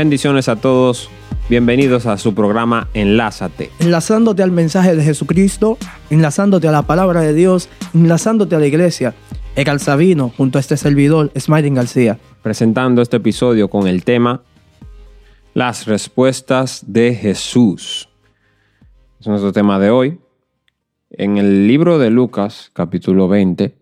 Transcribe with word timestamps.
Bendiciones 0.00 0.48
a 0.48 0.56
todos. 0.56 1.10
Bienvenidos 1.50 2.06
a 2.06 2.16
su 2.16 2.34
programa 2.34 2.88
Enlázate. 2.94 3.70
Enlazándote 3.80 4.42
al 4.42 4.50
mensaje 4.50 4.96
de 4.96 5.02
Jesucristo, 5.02 5.76
enlazándote 6.08 6.66
a 6.68 6.72
la 6.72 6.84
palabra 6.84 7.20
de 7.20 7.34
Dios, 7.34 7.68
enlazándote 7.92 8.56
a 8.56 8.60
la 8.60 8.66
iglesia. 8.66 9.14
Egal 9.56 9.78
Sabino, 9.78 10.32
junto 10.34 10.56
a 10.56 10.62
este 10.62 10.78
servidor, 10.78 11.30
Smiling 11.38 11.74
García. 11.74 12.18
Presentando 12.40 13.02
este 13.02 13.18
episodio 13.18 13.68
con 13.68 13.86
el 13.86 14.02
tema 14.02 14.42
Las 15.52 15.84
respuestas 15.86 16.82
de 16.86 17.14
Jesús. 17.14 18.08
Es 19.20 19.26
nuestro 19.26 19.52
tema 19.52 19.78
de 19.78 19.90
hoy. 19.90 20.18
En 21.10 21.36
el 21.36 21.66
libro 21.66 21.98
de 21.98 22.08
Lucas, 22.08 22.70
capítulo 22.72 23.28
20, 23.28 23.76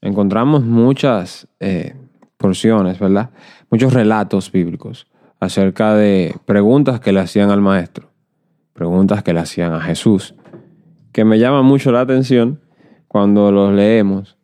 encontramos 0.00 0.64
muchas 0.64 1.46
eh, 1.60 1.94
porciones, 2.38 2.98
¿verdad? 2.98 3.28
Muchos 3.68 3.92
relatos 3.92 4.50
bíblicos 4.50 5.09
acerca 5.40 5.94
de 5.94 6.36
preguntas 6.44 7.00
que 7.00 7.12
le 7.12 7.20
hacían 7.20 7.50
al 7.50 7.60
maestro, 7.60 8.10
preguntas 8.72 9.22
que 9.22 9.32
le 9.32 9.40
hacían 9.40 9.72
a 9.72 9.80
Jesús, 9.80 10.34
que 11.12 11.24
me 11.24 11.38
llama 11.38 11.62
mucho 11.62 11.90
la 11.90 12.02
atención 12.02 12.60
cuando 13.08 13.50
los 13.50 13.72
leemos 13.72 14.36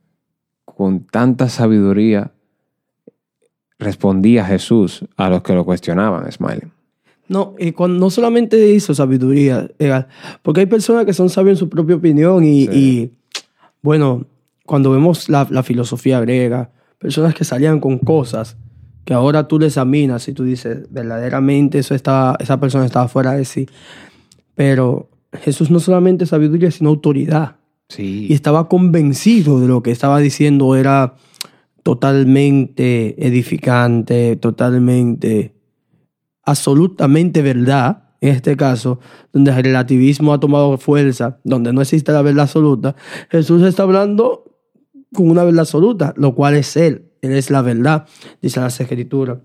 con 0.64 1.04
tanta 1.04 1.48
sabiduría 1.48 2.32
respondía 3.78 4.44
Jesús 4.44 5.04
a 5.16 5.30
los 5.30 5.42
que 5.42 5.54
lo 5.54 5.64
cuestionaban, 5.64 6.30
Smiley. 6.30 6.70
No, 7.28 7.54
y 7.58 7.72
cuando, 7.72 7.98
no 7.98 8.10
solamente 8.10 8.72
hizo 8.72 8.94
sabiduría, 8.94 9.68
porque 10.42 10.60
hay 10.60 10.66
personas 10.66 11.04
que 11.04 11.12
son 11.12 11.28
sabias 11.28 11.54
en 11.54 11.58
su 11.58 11.68
propia 11.68 11.96
opinión 11.96 12.44
y, 12.44 13.10
bueno, 13.82 14.26
cuando 14.64 14.90
vemos 14.90 15.28
la, 15.28 15.62
filosofía 15.62 16.20
griega, 16.20 16.70
personas 16.98 17.34
que 17.34 17.44
salían 17.44 17.80
con 17.80 17.98
cosas 17.98 18.56
que 19.06 19.14
ahora 19.14 19.46
tú 19.46 19.60
le 19.60 19.66
examinas 19.66 20.26
y 20.26 20.32
tú 20.32 20.42
dices, 20.42 20.88
verdaderamente 20.90 21.78
eso 21.78 21.94
estaba, 21.94 22.36
esa 22.40 22.58
persona 22.58 22.84
estaba 22.84 23.06
fuera 23.06 23.32
de 23.34 23.44
sí. 23.44 23.68
Pero 24.56 25.08
Jesús 25.32 25.70
no 25.70 25.78
solamente 25.78 26.26
sabiduría, 26.26 26.72
sino 26.72 26.90
autoridad. 26.90 27.56
Sí. 27.88 28.26
Y 28.28 28.34
estaba 28.34 28.68
convencido 28.68 29.60
de 29.60 29.68
lo 29.68 29.80
que 29.80 29.92
estaba 29.92 30.18
diciendo 30.18 30.74
era 30.74 31.14
totalmente 31.84 33.14
edificante, 33.24 34.34
totalmente, 34.34 35.54
absolutamente 36.42 37.42
verdad. 37.42 38.02
En 38.20 38.30
este 38.30 38.56
caso, 38.56 38.98
donde 39.32 39.52
el 39.52 39.62
relativismo 39.62 40.32
ha 40.32 40.40
tomado 40.40 40.78
fuerza, 40.78 41.38
donde 41.44 41.72
no 41.72 41.80
existe 41.80 42.10
la 42.10 42.22
verdad 42.22 42.44
absoluta, 42.44 42.96
Jesús 43.30 43.62
está 43.62 43.84
hablando 43.84 44.42
con 45.14 45.30
una 45.30 45.44
verdad 45.44 45.60
absoluta, 45.60 46.12
lo 46.16 46.34
cual 46.34 46.56
es 46.56 46.76
Él. 46.76 47.05
Es 47.32 47.50
la 47.50 47.62
verdad, 47.62 48.06
dice 48.40 48.60
las 48.60 48.80
escrituras. 48.80 49.38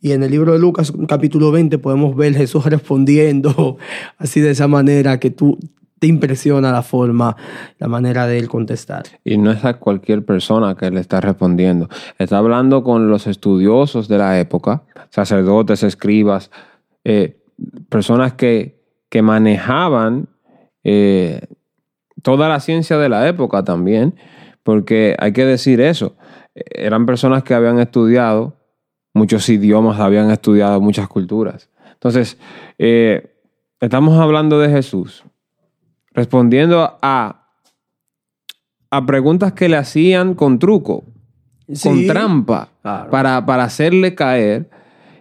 Y 0.00 0.12
en 0.12 0.22
el 0.22 0.30
libro 0.30 0.52
de 0.52 0.58
Lucas, 0.58 0.92
capítulo 1.08 1.50
20, 1.50 1.78
podemos 1.78 2.14
ver 2.16 2.34
Jesús 2.36 2.64
respondiendo 2.66 3.78
así 4.18 4.40
de 4.40 4.50
esa 4.50 4.68
manera 4.68 5.18
que 5.18 5.30
tú 5.30 5.58
te 5.98 6.06
impresiona 6.06 6.70
la 6.70 6.82
forma, 6.82 7.36
la 7.78 7.88
manera 7.88 8.26
de 8.26 8.38
él 8.38 8.48
contestar. 8.48 9.04
Y 9.24 9.38
no 9.38 9.50
es 9.50 9.64
a 9.64 9.74
cualquier 9.78 10.24
persona 10.24 10.74
que 10.74 10.90
le 10.90 11.00
está 11.00 11.20
respondiendo. 11.20 11.88
Está 12.18 12.38
hablando 12.38 12.84
con 12.84 13.08
los 13.08 13.26
estudiosos 13.26 14.08
de 14.08 14.18
la 14.18 14.38
época, 14.38 14.82
sacerdotes, 15.10 15.82
escribas, 15.82 16.50
eh, 17.04 17.38
personas 17.88 18.34
que, 18.34 18.82
que 19.08 19.22
manejaban 19.22 20.28
eh, 20.82 21.40
toda 22.22 22.48
la 22.48 22.60
ciencia 22.60 22.98
de 22.98 23.08
la 23.08 23.26
época 23.28 23.64
también, 23.64 24.14
porque 24.62 25.16
hay 25.18 25.32
que 25.32 25.46
decir 25.46 25.80
eso 25.80 26.16
eran 26.54 27.06
personas 27.06 27.42
que 27.42 27.54
habían 27.54 27.78
estudiado 27.78 28.56
muchos 29.12 29.48
idiomas, 29.48 30.00
habían 30.00 30.30
estudiado 30.30 30.80
muchas 30.80 31.08
culturas. 31.08 31.70
Entonces, 31.92 32.38
eh, 32.78 33.36
estamos 33.80 34.18
hablando 34.18 34.58
de 34.58 34.68
Jesús, 34.68 35.24
respondiendo 36.12 36.98
a, 37.00 37.48
a 38.90 39.06
preguntas 39.06 39.52
que 39.52 39.68
le 39.68 39.76
hacían 39.76 40.34
con 40.34 40.58
truco, 40.58 41.04
con 41.82 42.06
trampa, 42.06 42.68
para, 42.82 43.46
para, 43.46 43.64
hacerle 43.64 44.14
caer. 44.14 44.70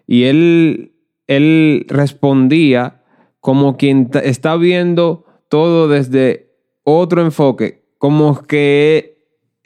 Y 0.05 0.25
él, 0.25 0.95
él 1.27 1.85
respondía 1.87 3.01
como 3.39 3.77
quien 3.77 4.09
está 4.23 4.55
viendo 4.57 5.25
todo 5.47 5.87
desde 5.87 6.51
otro 6.83 7.21
enfoque, 7.21 7.85
como 7.97 8.41
que 8.43 9.12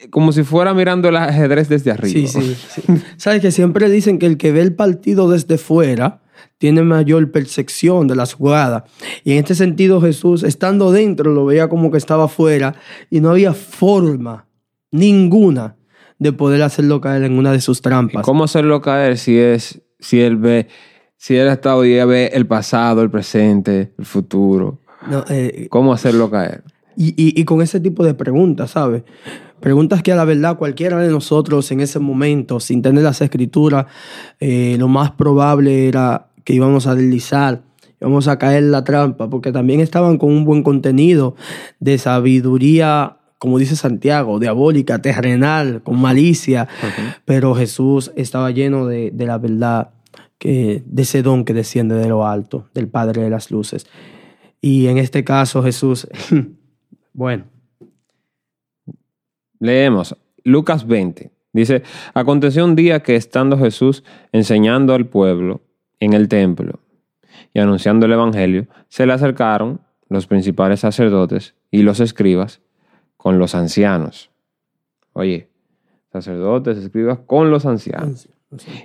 como 0.10 0.32
si 0.32 0.44
fuera 0.44 0.74
mirando 0.74 1.10
el 1.10 1.16
ajedrez 1.16 1.70
desde 1.70 1.92
arriba. 1.92 2.28
Sí, 2.28 2.28
sí, 2.28 2.56
sí. 2.70 2.82
Sabes 3.18 3.42
que 3.42 3.52
siempre 3.52 3.90
dicen 3.90 4.20
que 4.20 4.28
el 4.28 4.38
que 4.38 4.52
ve 4.52 4.62
el 4.62 4.76
partido 4.76 5.30
desde 5.30 5.58
fuera 5.58 6.22
tiene 6.58 6.84
mayor 6.84 7.32
percepción 7.32 8.08
de 8.08 8.16
las 8.16 8.34
jugadas. 8.34 8.84
Y 9.24 9.34
en 9.34 9.40
este 9.40 9.56
sentido 9.56 10.02
Jesús, 10.02 10.44
estando 10.44 10.92
dentro, 10.92 11.34
lo 11.34 11.46
veía 11.46 11.68
como 11.68 11.92
que 11.92 11.98
estaba 11.98 12.28
fuera 12.28 12.76
y 13.10 13.22
no 13.22 13.32
había 13.32 13.54
forma 13.54 14.48
ninguna 14.92 15.76
de 16.20 16.34
poder 16.34 16.62
hacerlo 16.64 17.02
caer 17.02 17.24
en 17.24 17.38
una 17.38 17.52
de 17.52 17.62
sus 17.62 17.82
trampas. 17.82 18.24
¿Cómo 18.24 18.44
hacerlo 18.44 18.82
caer 18.82 19.18
si 19.18 19.38
es 19.38 19.82
si 20.00 20.22
él 20.22 20.38
ve 20.38 20.68
si 21.18 21.36
él 21.36 21.48
está 21.48 21.76
hoy 21.76 21.94
ve 22.06 22.32
el 22.34 22.46
pasado, 22.46 23.02
el 23.02 23.10
presente, 23.10 23.94
el 23.98 24.06
futuro? 24.06 24.82
Eh, 25.30 25.68
¿Cómo 25.70 25.94
hacerlo 25.94 26.30
caer? 26.30 26.64
Y, 26.96 27.10
y, 27.10 27.40
y, 27.40 27.46
con 27.46 27.62
ese 27.62 27.80
tipo 27.80 28.04
de 28.04 28.16
preguntas, 28.16 28.72
¿sabes? 28.72 29.04
Preguntas 29.60 30.04
que 30.04 30.12
a 30.12 30.16
la 30.16 30.26
verdad 30.26 30.58
cualquiera 30.58 30.98
de 31.00 31.10
nosotros 31.10 31.72
en 31.72 31.80
ese 31.80 32.00
momento, 32.00 32.60
sin 32.60 32.82
tener 32.82 33.04
las 33.04 33.22
escrituras, 33.22 33.88
eh, 34.40 34.76
lo 34.78 34.88
más 34.88 35.12
probable 35.12 35.88
era 35.88 36.28
que 36.44 36.54
íbamos 36.54 36.88
a 36.88 36.96
deslizar, 36.96 37.64
íbamos 38.00 38.28
a 38.28 38.38
caer 38.38 38.64
en 38.64 38.72
la 38.72 38.84
trampa, 38.84 39.30
porque 39.30 39.52
también 39.52 39.80
estaban 39.80 40.18
con 40.18 40.32
un 40.32 40.46
buen 40.46 40.64
contenido 40.64 41.36
de 41.80 41.98
sabiduría, 41.98 43.18
como 43.40 43.58
dice 43.58 43.76
Santiago, 43.76 44.40
diabólica, 44.40 45.02
terrenal, 45.02 45.82
con 45.84 46.00
malicia, 46.00 46.68
pero 47.26 47.56
Jesús 47.56 48.12
estaba 48.16 48.52
lleno 48.52 48.86
de, 48.86 49.12
de 49.12 49.26
la 49.26 49.40
verdad, 49.40 49.90
que, 50.38 50.84
de 50.86 51.02
ese 51.02 51.24
don 51.24 51.46
que 51.46 51.54
desciende 51.54 51.96
de 51.96 52.08
lo 52.08 52.28
alto, 52.28 52.70
del 52.74 52.88
Padre 52.88 53.24
de 53.24 53.30
las 53.30 53.52
Luces. 53.52 53.88
Y 54.62 54.88
en 54.88 54.98
este 54.98 55.24
caso 55.24 55.64
Jesús, 55.64 56.08
bueno, 57.14 57.46
Leemos 59.60 60.16
Lucas 60.44 60.88
20. 60.88 61.32
Dice, 61.54 61.84
aconteció 62.14 62.64
un 62.66 62.76
día 62.76 63.02
que 63.02 63.16
estando 63.16 63.58
Jesús 63.58 64.04
enseñando 64.32 64.94
al 64.94 65.08
pueblo 65.08 65.62
en 66.00 66.14
el 66.14 66.28
templo 66.28 66.80
y 67.54 67.60
anunciando 67.60 68.06
el 68.06 68.14
Evangelio, 68.14 68.68
se 68.88 69.06
le 69.06 69.14
acercaron 69.14 69.82
los 70.10 70.28
principales 70.28 70.82
sacerdotes 70.82 71.56
y 71.72 71.82
los 71.82 72.00
escribas 72.00 72.62
con 73.18 73.40
los 73.40 73.56
ancianos. 73.56 74.30
Oye, 75.14 75.50
sacerdotes, 76.12 76.78
escribas 76.78 77.20
con 77.26 77.50
los 77.50 77.66
ancianos. 77.66 78.30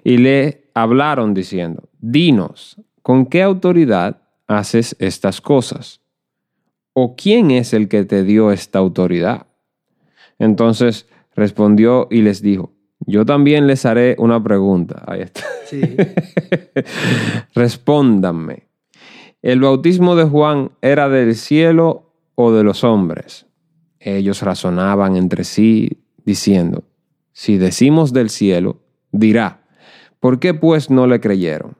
Y 0.02 0.16
le 0.16 0.70
hablaron 0.74 1.34
diciendo, 1.34 1.88
dinos, 2.00 2.80
¿con 3.02 3.26
qué 3.26 3.42
autoridad 3.42 4.22
haces 4.46 4.96
estas 4.98 5.40
cosas? 5.40 6.00
¿O 6.94 7.14
quién 7.14 7.50
es 7.50 7.72
el 7.72 7.88
que 7.88 8.04
te 8.04 8.24
dio 8.24 8.50
esta 8.50 8.78
autoridad? 8.78 9.46
Entonces 10.42 11.06
respondió 11.36 12.08
y 12.10 12.22
les 12.22 12.42
dijo, 12.42 12.72
yo 13.06 13.24
también 13.24 13.68
les 13.68 13.86
haré 13.86 14.16
una 14.18 14.42
pregunta. 14.42 15.04
Ahí 15.06 15.20
está. 15.20 15.42
Sí. 15.66 15.80
Respóndanme. 17.54 18.66
¿El 19.40 19.60
bautismo 19.60 20.16
de 20.16 20.24
Juan 20.24 20.72
era 20.82 21.08
del 21.08 21.36
cielo 21.36 22.12
o 22.34 22.50
de 22.50 22.64
los 22.64 22.82
hombres? 22.82 23.46
Ellos 24.00 24.42
razonaban 24.42 25.14
entre 25.14 25.44
sí 25.44 26.02
diciendo, 26.24 26.82
si 27.32 27.56
decimos 27.56 28.12
del 28.12 28.28
cielo, 28.28 28.80
dirá, 29.12 29.62
¿por 30.18 30.40
qué 30.40 30.54
pues 30.54 30.90
no 30.90 31.06
le 31.06 31.20
creyeron? 31.20 31.76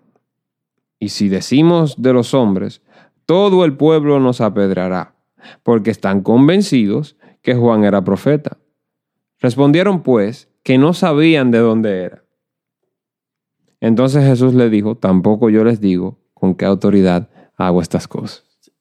Y 1.01 1.09
si 1.09 1.29
decimos 1.29 2.01
de 2.01 2.13
los 2.13 2.33
hombres, 2.33 2.81
todo 3.27 3.65
el 3.65 3.77
pueblo 3.77 4.21
nos 4.21 4.41
apedrará, 4.41 5.17
porque 5.65 5.91
están 5.91 6.23
convencidos 6.23 7.17
que 7.43 7.55
Juan 7.55 7.85
era 7.85 8.03
profeta. 8.03 8.59
Respondieron 9.41 10.03
pues 10.03 10.49
que 10.63 10.79
no 10.79 10.95
sabían 10.95 11.51
de 11.51 11.59
dónde 11.59 12.05
era. 12.05 12.25
Entonces 13.81 14.25
Jesús 14.25 14.55
le 14.55 14.71
dijo, 14.71 14.97
tampoco 14.97 15.51
yo 15.51 15.65
les 15.65 15.81
digo 15.81 16.19
con 16.35 16.55
qué 16.55 16.65
autoridad 16.65 17.29
hago 17.57 17.83
estas 17.83 18.07
cosas. 18.07 18.45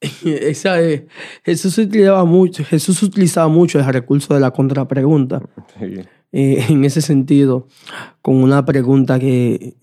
Jesús, 1.44 1.78
utilizaba 1.78 2.24
mucho, 2.24 2.64
Jesús 2.64 3.02
utilizaba 3.02 3.48
mucho 3.48 3.78
el 3.78 3.86
recurso 3.86 4.34
de 4.34 4.40
la 4.40 4.50
contrapregunta. 4.52 5.42
Eh, 6.32 6.64
en 6.68 6.84
ese 6.84 7.02
sentido, 7.02 7.66
con 8.20 8.36
una 8.36 8.64
pregunta 8.64 9.18
que 9.18 9.74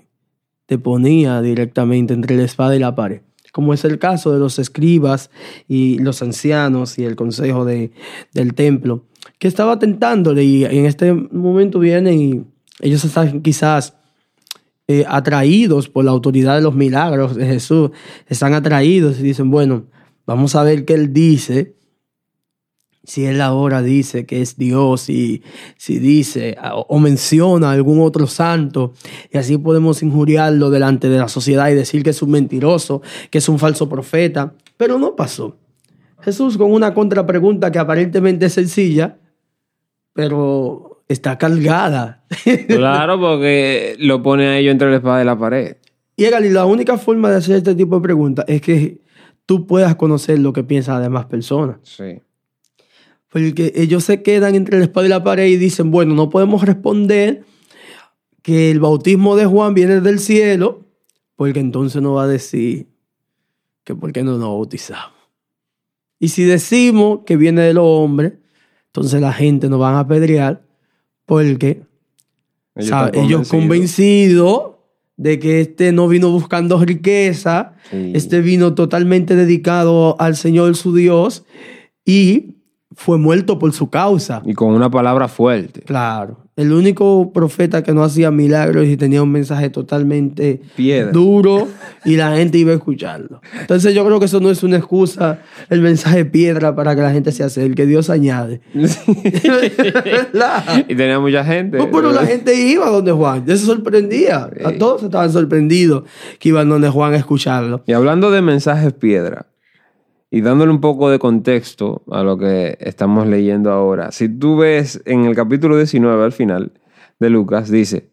te 0.65 0.77
ponía 0.77 1.41
directamente 1.41 2.13
entre 2.13 2.35
la 2.37 2.43
espada 2.43 2.75
y 2.75 2.79
la 2.79 2.95
pared 2.95 3.21
como 3.51 3.73
es 3.73 3.83
el 3.85 3.99
caso 3.99 4.31
de 4.31 4.39
los 4.39 4.59
escribas 4.59 5.29
y 5.67 5.99
los 5.99 6.21
ancianos 6.21 6.97
y 6.99 7.05
el 7.05 7.15
consejo 7.15 7.65
de, 7.65 7.91
del 8.33 8.53
templo, 8.53 9.05
que 9.37 9.47
estaba 9.47 9.79
tentándole 9.79 10.43
y 10.43 10.65
en 10.65 10.85
este 10.85 11.13
momento 11.13 11.79
vienen 11.79 12.19
y 12.19 12.43
ellos 12.81 13.03
están 13.03 13.41
quizás 13.41 13.95
eh, 14.87 15.05
atraídos 15.07 15.87
por 15.87 16.05
la 16.05 16.11
autoridad 16.11 16.55
de 16.55 16.61
los 16.61 16.73
milagros 16.73 17.35
de 17.35 17.45
Jesús, 17.45 17.91
están 18.27 18.53
atraídos 18.53 19.19
y 19.19 19.23
dicen, 19.23 19.51
bueno, 19.51 19.85
vamos 20.25 20.55
a 20.55 20.63
ver 20.63 20.85
qué 20.85 20.95
Él 20.95 21.13
dice. 21.13 21.75
Si 23.09 23.25
Él 23.25 23.41
ahora 23.41 23.81
dice 23.81 24.27
que 24.27 24.39
es 24.39 24.55
Dios 24.55 25.09
y 25.09 25.41
si 25.77 25.97
dice 25.97 26.55
o 26.61 26.99
menciona 26.99 27.69
a 27.69 27.71
algún 27.71 28.01
otro 28.01 28.27
santo 28.27 28.93
y 29.33 29.39
así 29.39 29.57
podemos 29.57 30.03
injuriarlo 30.03 30.69
delante 30.69 31.09
de 31.09 31.17
la 31.17 31.27
sociedad 31.27 31.69
y 31.69 31.73
decir 31.73 32.03
que 32.03 32.11
es 32.11 32.21
un 32.21 32.29
mentiroso, 32.29 33.01
que 33.31 33.39
es 33.39 33.49
un 33.49 33.57
falso 33.57 33.89
profeta. 33.89 34.53
Pero 34.77 34.99
no 34.99 35.15
pasó. 35.15 35.57
Jesús 36.21 36.55
con 36.55 36.71
una 36.71 36.93
contrapregunta 36.93 37.71
que 37.71 37.79
aparentemente 37.79 38.45
es 38.45 38.53
sencilla, 38.53 39.17
pero 40.13 41.01
está 41.07 41.35
cargada. 41.39 42.23
Claro, 42.67 43.19
porque 43.19 43.95
lo 43.97 44.21
pone 44.21 44.45
a 44.45 44.57
ellos 44.59 44.71
entre 44.71 44.91
la 44.91 44.97
espada 44.97 45.23
y 45.23 45.25
la 45.25 45.35
pared. 45.35 45.77
Y 46.15 46.29
la 46.29 46.65
única 46.65 46.99
forma 46.99 47.31
de 47.31 47.37
hacer 47.37 47.55
este 47.55 47.73
tipo 47.73 47.95
de 47.95 48.01
preguntas 48.03 48.45
es 48.47 48.61
que 48.61 49.01
tú 49.47 49.65
puedas 49.65 49.95
conocer 49.95 50.37
lo 50.37 50.53
que 50.53 50.63
piensan 50.63 50.93
las 50.97 51.03
demás 51.05 51.25
personas. 51.25 51.77
Sí. 51.81 52.21
Porque 53.29 53.73
ellos 53.75 54.03
se 54.03 54.23
quedan 54.23 54.55
entre 54.55 54.79
la 54.79 54.85
espada 54.85 55.05
y 55.05 55.09
la 55.09 55.23
pared 55.23 55.47
y 55.47 55.57
dicen, 55.57 55.91
bueno, 55.91 56.15
no 56.15 56.29
podemos 56.29 56.63
responder 56.63 57.43
que 58.41 58.71
el 58.71 58.79
bautismo 58.79 59.35
de 59.35 59.45
Juan 59.45 59.73
viene 59.73 60.01
del 60.01 60.19
cielo, 60.19 60.85
porque 61.35 61.59
entonces 61.59 62.01
nos 62.01 62.17
va 62.17 62.23
a 62.23 62.27
decir 62.27 62.87
que 63.83 63.95
por 63.95 64.11
qué 64.11 64.23
no 64.23 64.37
nos 64.37 64.49
bautizamos. 64.49 65.13
Y 66.19 66.29
si 66.29 66.43
decimos 66.43 67.21
que 67.25 67.37
viene 67.37 67.61
de 67.61 67.73
los 67.73 67.85
hombres, 67.85 68.33
entonces 68.87 69.21
la 69.21 69.31
gente 69.31 69.69
nos 69.69 69.79
van 69.79 69.95
a 69.95 69.99
apedrear 70.01 70.63
porque 71.25 71.83
ellos, 72.75 73.47
convencidos. 73.47 74.71
de 75.15 75.37
que 75.37 75.61
este 75.61 75.91
no 75.91 76.07
vino 76.07 76.31
buscando 76.31 76.83
riqueza, 76.83 77.73
este 77.91 78.41
vino 78.41 78.73
totalmente 78.73 79.35
dedicado 79.35 80.19
al 80.19 80.35
Señor 80.35 80.75
su 80.75 80.95
Dios 80.95 81.45
y 82.05 82.55
fue 82.99 83.17
muerto 83.17 83.57
por 83.57 83.71
su 83.71 83.89
causa. 83.89 84.41
Y 84.45 84.53
con 84.53 84.73
una 84.73 84.91
palabra 84.91 85.29
fuerte. 85.29 85.83
Claro. 85.83 86.39
El 86.57 86.73
único 86.73 87.31
profeta 87.31 87.81
que 87.81 87.93
no 87.93 88.03
hacía 88.03 88.29
milagros 88.29 88.87
y 88.87 88.97
tenía 88.97 89.23
un 89.23 89.31
mensaje 89.31 89.69
totalmente 89.69 90.59
duro 91.13 91.69
y 92.03 92.17
la 92.17 92.35
gente 92.35 92.57
iba 92.57 92.73
a 92.73 92.75
escucharlo. 92.75 93.39
Entonces 93.57 93.95
yo 93.95 94.05
creo 94.05 94.19
que 94.19 94.25
eso 94.25 94.41
no 94.41 94.49
es 94.49 94.63
una 94.63 94.75
excusa, 94.75 95.39
el 95.69 95.79
mensaje 95.79 96.25
piedra 96.25 96.75
para 96.75 96.93
que 96.93 97.01
la 97.01 97.11
gente 97.11 97.31
se 97.31 97.45
hace, 97.45 97.65
el 97.65 97.73
que 97.73 97.85
Dios 97.85 98.09
añade. 98.09 98.59
y 98.73 98.85
tenía 100.95 101.21
mucha 101.21 101.45
gente. 101.45 101.77
pero 101.89 102.11
la 102.11 102.25
gente 102.25 102.53
iba 102.53 102.89
donde 102.89 103.13
Juan, 103.13 103.47
se 103.47 103.59
sorprendía. 103.59 104.49
A 104.65 104.73
todos 104.73 105.03
estaban 105.03 105.31
sorprendidos 105.31 106.03
que 106.37 106.49
iban 106.49 106.67
donde 106.67 106.89
Juan 106.89 107.13
a 107.13 107.17
escucharlo. 107.17 107.81
Y 107.87 107.93
hablando 107.93 108.29
de 108.29 108.41
mensajes 108.41 108.91
piedra, 108.91 109.45
y 110.31 110.41
dándole 110.41 110.71
un 110.71 110.81
poco 110.81 111.09
de 111.09 111.19
contexto 111.19 112.03
a 112.11 112.23
lo 112.23 112.37
que 112.37 112.77
estamos 112.79 113.27
leyendo 113.27 113.71
ahora, 113.71 114.11
si 114.11 114.29
tú 114.29 114.57
ves 114.57 115.01
en 115.05 115.25
el 115.25 115.35
capítulo 115.35 115.75
19 115.77 116.23
al 116.23 116.31
final 116.31 116.71
de 117.19 117.29
Lucas, 117.29 117.69
dice, 117.69 118.09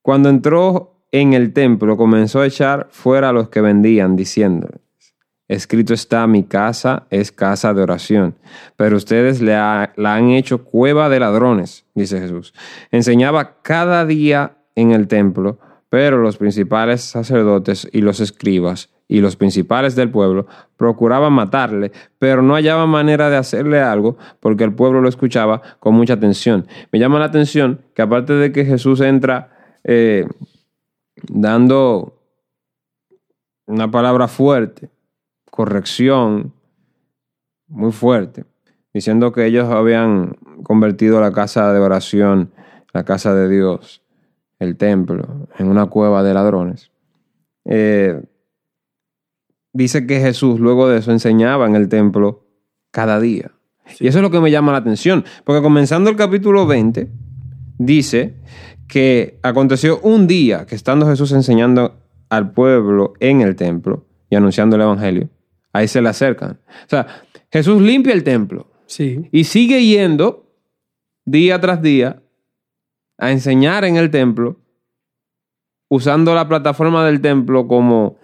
cuando 0.00 0.28
entró 0.28 1.04
en 1.12 1.34
el 1.34 1.52
templo 1.52 1.96
comenzó 1.96 2.40
a 2.40 2.46
echar 2.46 2.88
fuera 2.90 3.28
a 3.28 3.32
los 3.32 3.50
que 3.50 3.60
vendían, 3.60 4.16
diciéndoles, 4.16 4.80
escrito 5.48 5.92
está, 5.92 6.26
mi 6.26 6.44
casa 6.44 7.06
es 7.10 7.30
casa 7.30 7.74
de 7.74 7.82
oración, 7.82 8.36
pero 8.76 8.96
ustedes 8.96 9.42
la 9.42 9.92
han 9.96 10.30
hecho 10.30 10.64
cueva 10.64 11.10
de 11.10 11.20
ladrones, 11.20 11.84
dice 11.94 12.20
Jesús. 12.20 12.54
Enseñaba 12.90 13.60
cada 13.60 14.06
día 14.06 14.56
en 14.74 14.92
el 14.92 15.08
templo, 15.08 15.58
pero 15.90 16.16
los 16.16 16.38
principales 16.38 17.02
sacerdotes 17.02 17.86
y 17.92 18.00
los 18.00 18.20
escribas 18.20 18.88
y 19.12 19.20
los 19.20 19.36
principales 19.36 19.94
del 19.94 20.10
pueblo 20.10 20.46
procuraban 20.78 21.34
matarle, 21.34 21.92
pero 22.18 22.40
no 22.40 22.54
hallaban 22.54 22.88
manera 22.88 23.28
de 23.28 23.36
hacerle 23.36 23.78
algo 23.78 24.16
porque 24.40 24.64
el 24.64 24.72
pueblo 24.72 25.02
lo 25.02 25.08
escuchaba 25.10 25.60
con 25.80 25.94
mucha 25.94 26.14
atención. 26.14 26.66
Me 26.92 26.98
llama 26.98 27.18
la 27.18 27.26
atención 27.26 27.82
que 27.94 28.00
aparte 28.00 28.32
de 28.32 28.52
que 28.52 28.64
Jesús 28.64 29.02
entra 29.02 29.50
eh, 29.84 30.26
dando 31.28 32.22
una 33.66 33.90
palabra 33.90 34.28
fuerte, 34.28 34.88
corrección 35.50 36.54
muy 37.68 37.92
fuerte, 37.92 38.46
diciendo 38.94 39.30
que 39.30 39.44
ellos 39.44 39.68
habían 39.68 40.38
convertido 40.62 41.20
la 41.20 41.32
casa 41.32 41.70
de 41.74 41.80
oración, 41.80 42.50
la 42.94 43.04
casa 43.04 43.34
de 43.34 43.50
Dios, 43.50 44.02
el 44.58 44.78
templo, 44.78 45.48
en 45.58 45.68
una 45.68 45.84
cueva 45.84 46.22
de 46.22 46.32
ladrones. 46.32 46.90
Eh, 47.66 48.22
dice 49.72 50.06
que 50.06 50.20
Jesús 50.20 50.60
luego 50.60 50.88
de 50.88 50.98
eso 50.98 51.12
enseñaba 51.12 51.66
en 51.66 51.76
el 51.76 51.88
templo 51.88 52.46
cada 52.90 53.20
día. 53.20 53.52
Y 53.98 54.06
eso 54.06 54.18
es 54.18 54.22
lo 54.22 54.30
que 54.30 54.40
me 54.40 54.50
llama 54.50 54.72
la 54.72 54.78
atención, 54.78 55.24
porque 55.44 55.62
comenzando 55.62 56.10
el 56.10 56.16
capítulo 56.16 56.66
20, 56.66 57.10
dice 57.78 58.34
que 58.88 59.38
aconteció 59.42 60.00
un 60.00 60.26
día 60.26 60.66
que 60.66 60.74
estando 60.74 61.06
Jesús 61.06 61.32
enseñando 61.32 62.00
al 62.28 62.52
pueblo 62.52 63.14
en 63.20 63.40
el 63.40 63.56
templo 63.56 64.06
y 64.30 64.36
anunciando 64.36 64.76
el 64.76 64.82
Evangelio, 64.82 65.28
ahí 65.72 65.88
se 65.88 66.00
le 66.00 66.08
acercan. 66.08 66.60
O 66.86 66.88
sea, 66.88 67.06
Jesús 67.50 67.80
limpia 67.80 68.12
el 68.14 68.24
templo 68.24 68.70
sí. 68.86 69.28
y 69.32 69.44
sigue 69.44 69.84
yendo 69.84 70.50
día 71.24 71.60
tras 71.60 71.82
día 71.82 72.22
a 73.18 73.30
enseñar 73.30 73.84
en 73.84 73.96
el 73.96 74.10
templo, 74.10 74.60
usando 75.88 76.34
la 76.34 76.48
plataforma 76.48 77.04
del 77.04 77.20
templo 77.20 77.68
como, 77.68 78.18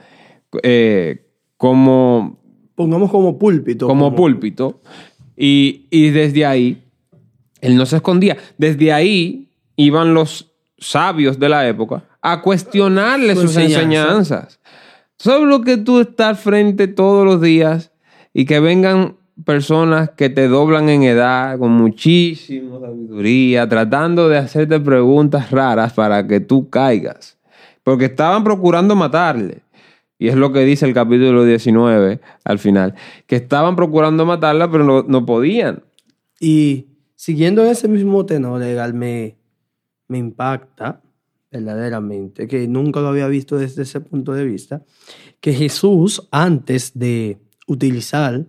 eh, 0.63 1.28
como... 1.59 2.39
Pongamos 2.75 3.11
como 3.11 3.39
púlpito. 3.39 3.87
Como, 3.87 4.15
púlpito. 4.15 4.81
Y, 5.37 5.87
y 5.91 6.11
desde 6.11 6.47
ahí, 6.47 6.85
él 7.61 7.77
no 7.77 7.85
se 7.85 7.97
escondía. 7.97 8.39
Desde 8.57 8.93
ahí 8.93 9.51
iban 9.77 10.15
los 10.15 10.53
sabios 10.79 11.39
de 11.39 11.49
la 11.49 11.69
época 11.69 12.05
a 12.23 12.41
cuestionarle 12.41 13.35
sus 13.35 13.57
enseñanzas. 13.57 14.61
Solo 15.17 15.47
lo 15.47 15.63
que 15.63 15.77
tú 15.77 16.01
estás 16.01 16.39
frente 16.39 16.87
todos 16.87 17.25
los 17.25 17.41
días 17.41 17.93
y 18.33 18.45
que 18.45 18.61
vengan 18.61 19.17
personas 19.45 20.11
que 20.11 20.31
te 20.31 20.49
doblan 20.49 20.89
en 20.89 21.03
edad 21.05 21.59
con 21.59 21.73
muchísima 21.73 22.81
sabiduría, 22.81 23.69
tratando 23.69 24.29
de 24.29 24.39
hacerte 24.39 24.81
preguntas 24.81 25.51
raras 25.51 25.93
para 25.93 26.27
que 26.27 26.41
tú 26.41 26.69
caigas. 26.69 27.37
Porque 27.83 28.07
estaban 28.07 28.45
procurando 28.45 28.95
matarle. 28.95 29.63
Y 30.19 30.29
es 30.29 30.35
lo 30.35 30.53
que 30.53 30.65
dice 30.65 30.85
el 30.85 30.95
capítulo 30.95 31.45
19 31.45 32.21
al 32.45 32.59
final, 32.59 32.95
que 33.27 33.37
estaban 33.37 33.77
procurando 33.77 34.27
matarla, 34.27 34.71
pero 34.71 35.05
no, 35.07 35.27
podían. 35.27 35.85
Y 36.41 36.87
siguiendo 37.15 37.65
ese 37.65 37.87
mismo 37.87 38.27
tenor 38.27 38.61
legal, 38.61 38.95
me, 38.95 39.37
me 40.09 40.19
impacta 40.19 41.01
verdaderamente, 41.51 42.49
que 42.49 42.67
nunca 42.67 43.01
lo 43.01 43.09
había 43.09 43.29
visto 43.29 43.57
desde 43.57 43.83
ese 43.83 44.01
punto 44.01 44.33
de 44.33 44.45
vista, 44.45 44.83
que 45.41 45.53
Jesús, 45.53 46.29
antes 46.31 46.99
de 46.99 47.39
utilizar 47.67 48.45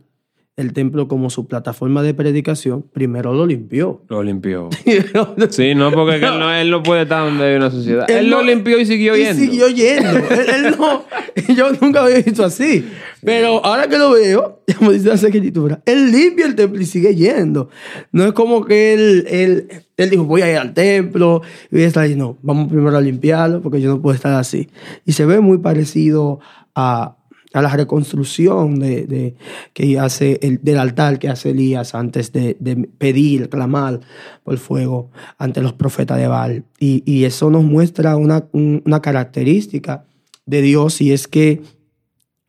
el 0.59 0.73
templo 0.73 1.07
como 1.07 1.29
su 1.29 1.47
plataforma 1.47 2.03
de 2.03 2.13
predicación, 2.13 2.81
primero 2.81 3.33
lo 3.33 3.45
limpió. 3.45 4.01
Lo 4.09 4.21
limpió. 4.21 4.67
sí, 5.51 5.73
no, 5.73 5.89
porque 5.89 6.15
él 6.61 6.69
no, 6.69 6.83
puede 6.83 7.03
estar 7.03 7.23
donde 7.23 7.45
hay 7.45 7.55
una 7.55 7.71
sociedad. 7.71 8.11
Él, 8.11 8.29
lo 8.29 8.43
limpió 8.43 8.77
y 8.77 8.85
siguió 8.85 9.15
yendo. 9.15 9.41
Y 9.41 9.47
siguió 9.47 9.69
yendo. 9.69 10.09
él, 10.09 10.75
no, 10.77 11.05
yo 11.55 11.71
nunca 11.79 12.03
había 12.03 12.17
visto 12.17 12.43
así. 12.43 12.85
Pero 13.23 13.65
ahora 13.65 13.87
que 13.87 13.97
lo 13.97 14.11
veo, 14.11 14.61
como 14.77 14.91
dice 14.91 15.07
la 15.07 15.13
escritura, 15.13 15.81
él 15.85 16.11
limpia 16.11 16.45
el 16.45 16.55
templo 16.55 16.81
y 16.81 16.85
sigue 16.85 17.15
yendo. 17.15 17.69
No 18.11 18.25
es 18.25 18.33
como 18.33 18.65
que 18.65 18.93
él, 18.93 19.27
él, 19.29 19.69
él 19.95 20.09
dijo, 20.09 20.25
voy 20.25 20.41
a 20.41 20.51
ir 20.51 20.57
al 20.57 20.73
templo 20.73 21.41
y 21.71 21.75
voy 21.75 21.83
a 21.85 21.87
estar 21.87 22.03
ahí. 22.03 22.17
No, 22.17 22.37
vamos 22.41 22.67
primero 22.67 22.97
a 22.97 23.01
limpiarlo 23.01 23.61
porque 23.61 23.79
yo 23.79 23.91
no 23.91 24.01
puedo 24.01 24.13
estar 24.13 24.33
así. 24.33 24.67
Y 25.05 25.13
se 25.13 25.25
ve 25.25 25.39
muy 25.39 25.59
parecido 25.59 26.41
a, 26.75 27.15
a 27.53 27.61
la 27.61 27.69
reconstrucción 27.69 28.79
de, 28.79 29.35
que 29.73 29.99
hace 29.99 30.39
el, 30.43 30.59
del 30.61 30.77
altar 30.77 31.17
que 31.17 31.29
hace 31.29 31.49
Elías 31.51 31.95
antes 31.95 32.31
de, 32.31 32.55
pedir, 32.97 33.49
clamar 33.49 34.01
por 34.43 34.53
el 34.53 34.59
fuego 34.59 35.09
ante 35.37 35.61
los 35.61 35.73
profetas 35.73 36.19
de 36.19 36.27
Baal. 36.27 36.65
Y, 36.79 37.23
eso 37.23 37.49
nos 37.49 37.63
muestra 37.63 38.17
una, 38.17 38.45
una, 38.53 39.01
característica 39.01 40.05
de 40.45 40.61
Dios 40.61 41.01
y 41.01 41.11
es 41.11 41.27
que 41.27 41.61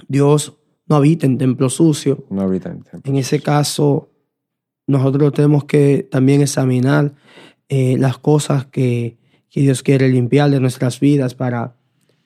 Dios 0.08 0.56
no 0.86 0.96
habita 0.96 1.26
en 1.26 1.38
templo 1.38 1.70
sucio. 1.70 2.24
No 2.30 2.42
habita 2.42 2.70
en 2.70 2.82
templo. 2.82 3.00
En 3.10 3.16
ese 3.16 3.40
caso, 3.40 4.10
nosotros 4.86 5.32
tenemos 5.32 5.64
que 5.64 6.06
también 6.10 6.42
examinar 6.42 7.14
eh, 7.68 7.96
las 7.98 8.18
cosas 8.18 8.66
que, 8.66 9.16
que 9.48 9.60
Dios 9.60 9.82
quiere 9.82 10.08
limpiar 10.08 10.50
de 10.50 10.60
nuestras 10.60 11.00
vidas 11.00 11.34
para, 11.34 11.74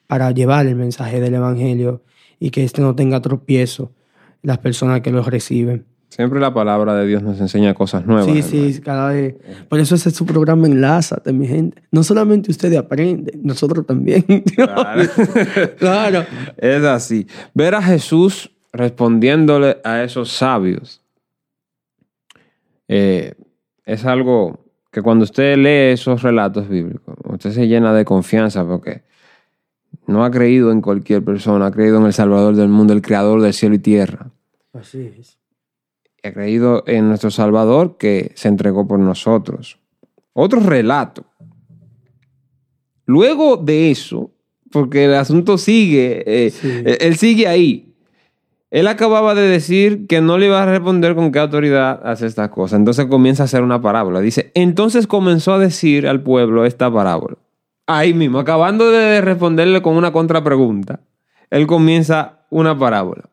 para 0.06 0.30
llevar 0.32 0.66
el 0.66 0.74
mensaje 0.74 1.20
del 1.20 1.34
Evangelio 1.34 2.02
y 2.44 2.50
que 2.50 2.62
este 2.62 2.82
no 2.82 2.94
tenga 2.94 3.22
tropiezo 3.22 3.90
las 4.42 4.58
personas 4.58 5.00
que 5.00 5.10
los 5.10 5.26
reciben. 5.26 5.86
Siempre 6.10 6.38
la 6.40 6.52
palabra 6.52 6.94
de 6.94 7.06
Dios 7.06 7.22
nos 7.22 7.40
enseña 7.40 7.72
cosas 7.72 8.04
nuevas. 8.04 8.26
Sí, 8.26 8.40
hermano. 8.40 8.72
sí, 8.74 8.80
cada 8.82 9.12
vez. 9.12 9.36
Por 9.66 9.80
eso 9.80 9.94
ese 9.94 10.10
es 10.10 10.14
su 10.14 10.26
programa 10.26 10.66
Enlázate, 10.66 11.32
mi 11.32 11.46
gente. 11.46 11.82
No 11.90 12.02
solamente 12.02 12.50
ustedes 12.50 12.76
aprenden, 12.76 13.40
nosotros 13.42 13.86
también. 13.86 14.26
Claro. 14.54 15.02
claro. 15.78 16.26
Es 16.58 16.84
así. 16.84 17.26
Ver 17.54 17.76
a 17.76 17.82
Jesús 17.82 18.50
respondiéndole 18.74 19.78
a 19.82 20.02
esos 20.02 20.30
sabios 20.30 21.00
eh, 22.88 23.32
es 23.86 24.04
algo 24.04 24.66
que 24.92 25.00
cuando 25.00 25.24
usted 25.24 25.56
lee 25.56 25.94
esos 25.94 26.20
relatos 26.20 26.68
bíblicos, 26.68 27.16
usted 27.24 27.52
se 27.52 27.66
llena 27.68 27.94
de 27.94 28.04
confianza 28.04 28.66
porque 28.66 29.02
no 30.06 30.24
ha 30.24 30.30
creído 30.30 30.70
en 30.72 30.80
cualquier 30.80 31.24
persona, 31.24 31.66
ha 31.66 31.70
creído 31.70 31.98
en 31.98 32.06
el 32.06 32.12
Salvador 32.12 32.54
del 32.56 32.68
mundo, 32.68 32.92
el 32.92 33.02
Creador 33.02 33.40
del 33.40 33.52
cielo 33.52 33.74
y 33.74 33.78
tierra. 33.78 34.30
Así 34.72 35.10
es. 35.18 35.38
Ha 36.22 36.32
creído 36.32 36.84
en 36.86 37.08
nuestro 37.08 37.30
Salvador 37.30 37.96
que 37.98 38.32
se 38.34 38.48
entregó 38.48 38.86
por 38.88 38.98
nosotros. 38.98 39.78
Otro 40.32 40.60
relato. 40.60 41.24
Luego 43.06 43.56
de 43.56 43.90
eso, 43.90 44.30
porque 44.72 45.04
el 45.04 45.14
asunto 45.14 45.58
sigue, 45.58 46.24
eh, 46.46 46.50
Sí. 46.50 46.68
eh, 46.84 46.98
él 47.00 47.16
sigue 47.16 47.46
ahí. 47.46 47.90
Él 48.70 48.88
acababa 48.88 49.34
de 49.36 49.42
decir 49.42 50.06
que 50.08 50.20
no 50.20 50.36
le 50.36 50.46
iba 50.46 50.60
a 50.60 50.66
responder 50.66 51.14
con 51.14 51.30
qué 51.30 51.38
autoridad 51.38 52.00
hace 52.04 52.26
estas 52.26 52.48
cosas. 52.48 52.78
Entonces 52.80 53.06
comienza 53.06 53.44
a 53.44 53.46
hacer 53.46 53.62
una 53.62 53.80
parábola. 53.80 54.20
Dice, 54.20 54.50
entonces 54.54 55.06
comenzó 55.06 55.52
a 55.52 55.58
decir 55.60 56.08
al 56.08 56.22
pueblo 56.22 56.64
esta 56.64 56.92
parábola. 56.92 57.36
Ahí 57.86 58.14
mismo, 58.14 58.38
acabando 58.38 58.90
de 58.90 59.20
responderle 59.20 59.82
con 59.82 59.96
una 59.96 60.12
contrapregunta, 60.12 61.00
él 61.50 61.66
comienza 61.66 62.46
una 62.50 62.78
parábola. 62.78 63.24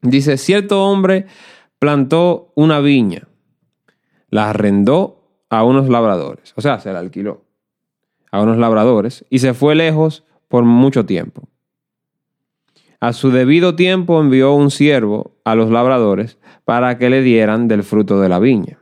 Dice, 0.00 0.38
cierto 0.38 0.84
hombre 0.84 1.26
plantó 1.78 2.52
una 2.54 2.80
viña, 2.80 3.28
la 4.30 4.50
arrendó 4.50 5.22
a 5.50 5.62
unos 5.64 5.88
labradores, 5.88 6.52
o 6.56 6.60
sea, 6.60 6.80
se 6.80 6.92
la 6.92 7.00
alquiló 7.00 7.44
a 8.32 8.40
unos 8.42 8.56
labradores 8.58 9.24
y 9.30 9.38
se 9.40 9.54
fue 9.54 9.74
lejos 9.74 10.24
por 10.48 10.64
mucho 10.64 11.04
tiempo. 11.06 11.48
A 12.98 13.12
su 13.12 13.30
debido 13.30 13.76
tiempo 13.76 14.20
envió 14.20 14.54
un 14.54 14.70
siervo 14.70 15.36
a 15.44 15.54
los 15.54 15.70
labradores 15.70 16.38
para 16.64 16.98
que 16.98 17.10
le 17.10 17.20
dieran 17.22 17.68
del 17.68 17.82
fruto 17.82 18.20
de 18.20 18.28
la 18.28 18.38
viña. 18.38 18.78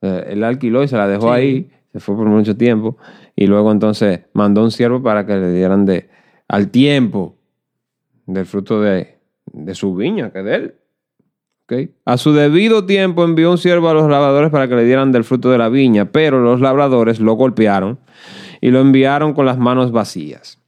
Él 0.00 0.40
la 0.40 0.48
alquiló 0.48 0.82
y 0.82 0.88
se 0.88 0.96
la 0.96 1.08
dejó 1.08 1.28
Sí. 1.34 1.40
ahí, 1.40 1.70
fue 2.00 2.16
por 2.16 2.26
mucho 2.26 2.56
tiempo 2.56 2.96
y 3.36 3.46
luego 3.46 3.72
entonces 3.72 4.20
mandó 4.32 4.62
un 4.62 4.70
siervo 4.70 5.02
para 5.02 5.26
que 5.26 5.36
le 5.36 5.52
dieran 5.52 5.84
de, 5.84 6.08
al 6.48 6.70
tiempo 6.70 7.36
del 8.26 8.46
fruto 8.46 8.80
de, 8.80 9.18
su 9.74 9.94
viña, 9.94 10.32
que 10.32 10.42
de 10.42 10.54
él. 10.54 10.74
¿Ok? 11.64 11.90
A 12.04 12.16
su 12.16 12.32
debido 12.32 12.86
tiempo 12.86 13.24
envió 13.24 13.50
un 13.50 13.58
siervo 13.58 13.88
a 13.88 13.94
los 13.94 14.08
labradores 14.08 14.50
para 14.50 14.68
que 14.68 14.74
le 14.74 14.84
dieran 14.84 15.12
del 15.12 15.24
fruto 15.24 15.50
de 15.50 15.58
la 15.58 15.68
viña, 15.68 16.12
pero 16.12 16.40
los 16.40 16.60
labradores 16.60 17.20
lo 17.20 17.34
golpearon 17.34 17.98
y 18.60 18.70
lo 18.70 18.80
enviaron 18.80 19.34
con 19.34 19.46
las 19.46 19.58
manos 19.58 19.92
vacías. 19.92 20.60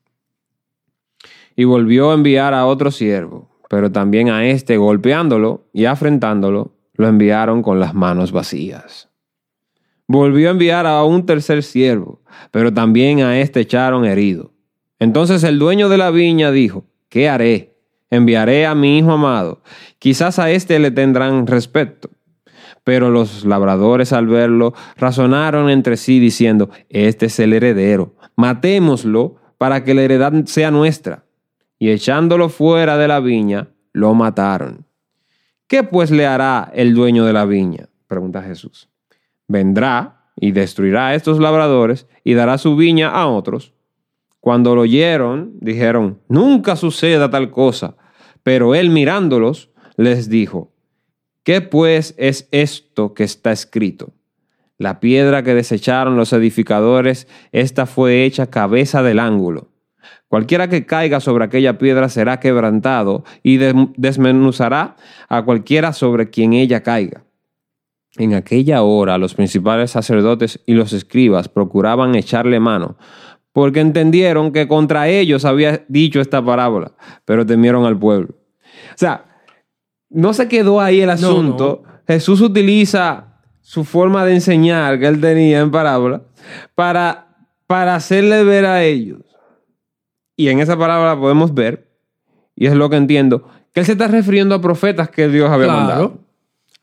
Y 1.56 1.64
volvió 1.64 2.10
a 2.10 2.14
enviar 2.14 2.54
a 2.54 2.66
otro 2.66 2.90
siervo, 2.90 3.50
pero 3.68 3.92
también 3.92 4.30
a 4.30 4.46
este, 4.46 4.76
golpeándolo 4.76 5.64
y 5.72 5.86
afrentándolo, 5.86 6.72
lo 6.94 7.08
enviaron 7.08 7.62
con 7.62 7.80
las 7.80 7.94
manos 7.94 8.32
vacías. 8.32 9.09
Volvió 10.12 10.48
a 10.48 10.50
enviar 10.50 10.88
a 10.88 11.04
un 11.04 11.24
tercer 11.24 11.62
siervo, 11.62 12.20
pero 12.50 12.74
también 12.74 13.20
a 13.20 13.38
este 13.38 13.60
echaron 13.60 14.04
herido. 14.04 14.50
Entonces 14.98 15.44
el 15.44 15.60
dueño 15.60 15.88
de 15.88 15.98
la 15.98 16.10
viña 16.10 16.50
dijo, 16.50 16.84
¿qué 17.08 17.28
haré? 17.28 17.76
Enviaré 18.10 18.66
a 18.66 18.74
mi 18.74 18.98
hijo 18.98 19.12
amado. 19.12 19.62
Quizás 20.00 20.40
a 20.40 20.50
éste 20.50 20.80
le 20.80 20.90
tendrán 20.90 21.46
respeto. 21.46 22.10
Pero 22.82 23.10
los 23.10 23.44
labradores 23.44 24.12
al 24.12 24.26
verlo 24.26 24.74
razonaron 24.96 25.70
entre 25.70 25.96
sí 25.96 26.18
diciendo, 26.18 26.70
este 26.88 27.26
es 27.26 27.38
el 27.38 27.52
heredero, 27.52 28.16
matémoslo 28.34 29.36
para 29.58 29.84
que 29.84 29.94
la 29.94 30.02
heredad 30.02 30.32
sea 30.46 30.72
nuestra. 30.72 31.24
Y 31.78 31.90
echándolo 31.90 32.48
fuera 32.48 32.96
de 32.96 33.06
la 33.06 33.20
viña, 33.20 33.68
lo 33.92 34.12
mataron. 34.14 34.86
¿Qué 35.68 35.84
pues 35.84 36.10
le 36.10 36.26
hará 36.26 36.68
el 36.74 36.94
dueño 36.94 37.24
de 37.24 37.32
la 37.32 37.44
viña? 37.44 37.88
Pregunta 38.08 38.42
Jesús. 38.42 38.89
Vendrá 39.50 40.30
y 40.36 40.52
destruirá 40.52 41.08
a 41.08 41.14
estos 41.16 41.40
labradores 41.40 42.06
y 42.22 42.34
dará 42.34 42.56
su 42.56 42.76
viña 42.76 43.08
a 43.10 43.26
otros. 43.26 43.74
Cuando 44.38 44.76
lo 44.76 44.82
oyeron, 44.82 45.54
dijeron, 45.60 46.20
nunca 46.28 46.76
suceda 46.76 47.28
tal 47.30 47.50
cosa. 47.50 47.96
Pero 48.44 48.76
él 48.76 48.90
mirándolos, 48.90 49.70
les 49.96 50.28
dijo, 50.30 50.72
¿qué 51.42 51.60
pues 51.60 52.14
es 52.16 52.48
esto 52.52 53.12
que 53.12 53.24
está 53.24 53.50
escrito? 53.50 54.12
La 54.78 55.00
piedra 55.00 55.42
que 55.42 55.52
desecharon 55.54 56.16
los 56.16 56.32
edificadores, 56.32 57.26
esta 57.50 57.86
fue 57.86 58.24
hecha 58.24 58.46
cabeza 58.50 59.02
del 59.02 59.18
ángulo. 59.18 59.72
Cualquiera 60.28 60.68
que 60.68 60.86
caiga 60.86 61.18
sobre 61.18 61.44
aquella 61.44 61.76
piedra 61.76 62.08
será 62.08 62.38
quebrantado 62.38 63.24
y 63.42 63.56
des- 63.56 63.74
desmenuzará 63.96 64.94
a 65.28 65.42
cualquiera 65.44 65.92
sobre 65.92 66.30
quien 66.30 66.52
ella 66.52 66.84
caiga. 66.84 67.24
En 68.16 68.34
aquella 68.34 68.82
hora 68.82 69.18
los 69.18 69.34
principales 69.34 69.92
sacerdotes 69.92 70.60
y 70.66 70.74
los 70.74 70.92
escribas 70.92 71.48
procuraban 71.48 72.14
echarle 72.14 72.58
mano, 72.58 72.96
porque 73.52 73.80
entendieron 73.80 74.52
que 74.52 74.66
contra 74.66 75.08
ellos 75.08 75.44
había 75.44 75.84
dicho 75.88 76.20
esta 76.20 76.44
parábola, 76.44 76.92
pero 77.24 77.46
temieron 77.46 77.84
al 77.84 77.98
pueblo. 77.98 78.34
O 78.94 78.98
sea, 78.98 79.26
no 80.08 80.32
se 80.32 80.48
quedó 80.48 80.80
ahí 80.80 81.00
el 81.00 81.10
asunto. 81.10 81.84
Jesús 82.06 82.40
utiliza 82.40 83.40
su 83.60 83.84
forma 83.84 84.24
de 84.24 84.34
enseñar 84.34 84.98
que 84.98 85.06
él 85.06 85.20
tenía 85.20 85.60
en 85.60 85.70
parábola 85.70 86.22
para, 86.74 87.46
para 87.68 87.94
hacerle 87.94 88.42
ver 88.42 88.66
a 88.66 88.82
ellos. 88.82 89.20
Y 90.36 90.48
en 90.48 90.58
esa 90.58 90.76
parábola 90.76 91.20
podemos 91.20 91.54
ver, 91.54 91.92
y 92.56 92.66
es 92.66 92.74
lo 92.74 92.90
que 92.90 92.96
entiendo, 92.96 93.46
que 93.72 93.80
él 93.80 93.86
se 93.86 93.92
está 93.92 94.08
refiriendo 94.08 94.54
a 94.56 94.60
profetas 94.60 95.10
que 95.10 95.28
Dios 95.28 95.50
había 95.50 95.68
mandado. 95.68 96.19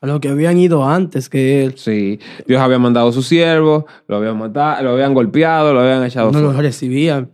A 0.00 0.06
los 0.06 0.20
que 0.20 0.28
habían 0.28 0.58
ido 0.58 0.84
antes 0.84 1.28
que 1.28 1.64
él. 1.64 1.74
Sí, 1.76 2.20
Dios 2.46 2.60
había 2.60 2.78
mandado 2.78 3.08
a 3.08 3.12
sus 3.12 3.26
siervos, 3.26 3.84
lo 4.06 4.16
habían 4.16 4.38
matado, 4.38 4.82
lo 4.84 4.90
habían 4.90 5.12
golpeado, 5.12 5.74
lo 5.74 5.80
habían 5.80 6.04
echado 6.04 6.26
no 6.28 6.34
fuera. 6.34 6.46
los 6.48 6.56
recibían. 6.56 7.30